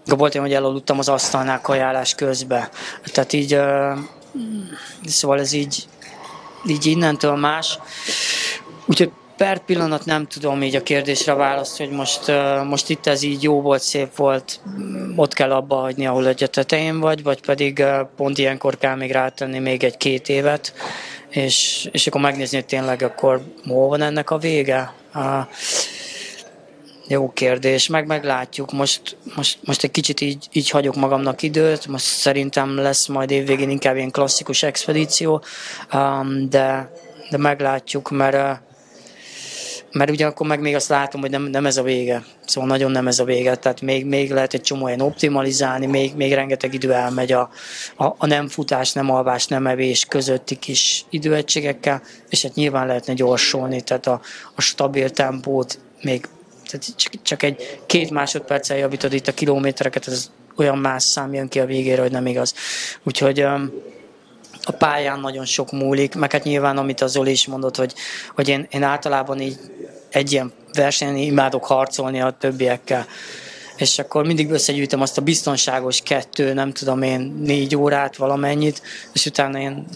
[0.04, 2.68] volt olyan, hogy elaludtam az asztalnál kajálás közben.
[3.12, 3.98] Tehát így, uh,
[5.04, 5.88] szóval ez így,
[6.66, 7.78] így innentől más.
[8.86, 12.32] Úgyhogy per pillanat nem tudom így a kérdésre választ, hogy most,
[12.64, 14.60] most itt ez így jó volt, szép volt,
[15.16, 17.84] ott kell abba hagyni, ahol egy tetején vagy, vagy pedig
[18.16, 20.72] pont ilyenkor kell még rátenni még egy-két évet,
[21.28, 24.92] és, és akkor megnézni, hogy tényleg akkor hol van ennek a vége.
[27.08, 28.72] Jó kérdés, meg meglátjuk.
[28.72, 33.70] Most, most, most egy kicsit így, így hagyok magamnak időt, most szerintem lesz majd évvégén
[33.70, 35.42] inkább ilyen klasszikus expedíció,
[36.48, 36.92] de,
[37.30, 38.64] de meglátjuk, mert,
[39.92, 42.24] mert ugyanakkor meg még azt látom, hogy nem, nem ez a vége.
[42.46, 46.14] Szóval nagyon nem ez a vége, tehát még, még lehet egy csomó ilyen optimalizálni, még,
[46.14, 47.50] még rengeteg idő elmegy a,
[47.96, 53.12] a, a nem futás, nem alvás, nem evés közötti kis időegységekkel, és hát nyilván lehetne
[53.12, 54.20] gyorsolni, tehát a,
[54.54, 56.28] a stabil tempót még
[56.66, 61.48] tehát csak, csak egy két másodperccel javítod itt a kilométereket, ez olyan más szám jön
[61.48, 62.54] ki a végére, hogy nem igaz.
[63.02, 63.40] Úgyhogy
[64.68, 67.94] a pályán nagyon sok múlik, meg hát nyilván, amit az Zoli is mondott, hogy,
[68.34, 69.58] hogy én, én általában így
[70.16, 73.06] egy ilyen versenyen imádok harcolni a többiekkel,
[73.76, 79.26] és akkor mindig összegyűjtöm azt a biztonságos kettő, nem tudom én, négy órát valamennyit, és
[79.26, 79.86] utána én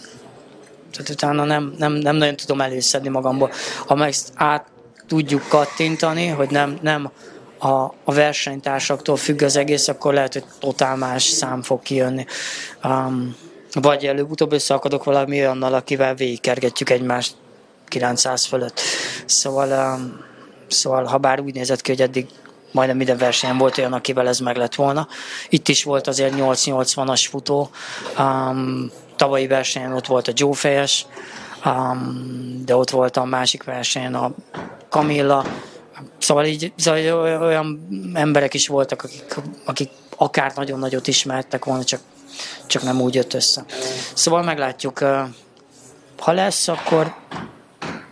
[0.91, 3.51] tehát utána nem, nem, nem nagyon tudom előszedni magamból.
[3.85, 4.65] Ha meg át
[5.07, 7.11] tudjuk kattintani, hogy nem, nem
[7.57, 7.67] a,
[8.03, 12.25] a versenytársaktól függ az egész, akkor lehet, hogy totál más szám fog kijönni.
[12.83, 13.35] Um,
[13.73, 17.35] vagy előbb-utóbb összeakadok valami olyannal, akivel végigkergetjük egymást
[17.91, 18.81] 900 fölött.
[19.25, 20.19] Szóval, um,
[20.67, 22.27] szóval ha bár úgy nézett ki, hogy eddig
[22.71, 25.07] majdnem minden versenyen volt olyan, akivel ez meg lett volna.
[25.49, 27.69] Itt is volt azért 8-80-as futó.
[28.19, 31.05] Um, tavalyi versenyen ott volt a Joe Fejes,
[31.65, 34.31] um, de ott volt a másik versenyen a
[34.89, 35.45] Kamilla,
[36.17, 39.35] szóval így szóval olyan emberek is voltak, akik,
[39.65, 41.99] akik akár nagyon nagyot ismertek volna, csak,
[42.65, 43.65] csak nem úgy jött össze.
[44.13, 44.99] Szóval meglátjuk,
[46.19, 47.15] ha lesz, akkor,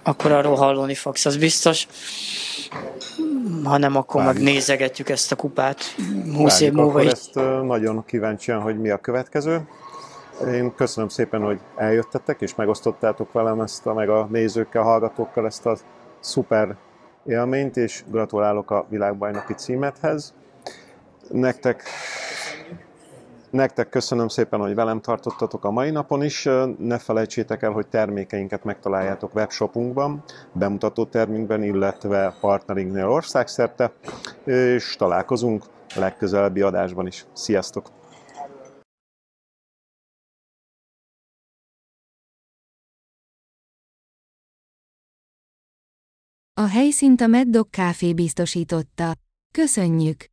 [0.04, 1.88] akkor arról hallani fogsz, az biztos.
[3.64, 4.44] Ha nem, akkor Várjuk.
[4.44, 5.82] meg nézegetjük ezt a kupát
[6.36, 7.02] 20 év múlva.
[7.02, 9.68] Ezt nagyon kíváncsian, hogy mi a következő.
[10.54, 15.66] Én köszönöm szépen, hogy eljöttetek, és megosztottátok velem ezt a, meg a nézőkkel, hallgatókkal ezt
[15.66, 15.78] a
[16.20, 16.76] szuper
[17.26, 20.34] élményt, és gratulálok a világbajnoki címethez.
[21.30, 21.84] Nektek,
[23.52, 26.48] nektek köszönöm szépen, hogy velem tartottatok a mai napon is.
[26.78, 30.24] Ne felejtsétek el, hogy termékeinket megtaláljátok webshopunkban,
[30.54, 33.94] bemutató termünkben, illetve partnerinknél országszerte,
[34.44, 35.64] és találkozunk
[35.96, 37.26] legközelebbi adásban is.
[37.34, 37.98] Sziasztok!
[46.54, 49.14] A helyszínt a Mad Dog Café biztosította.
[49.52, 50.26] Köszönjük!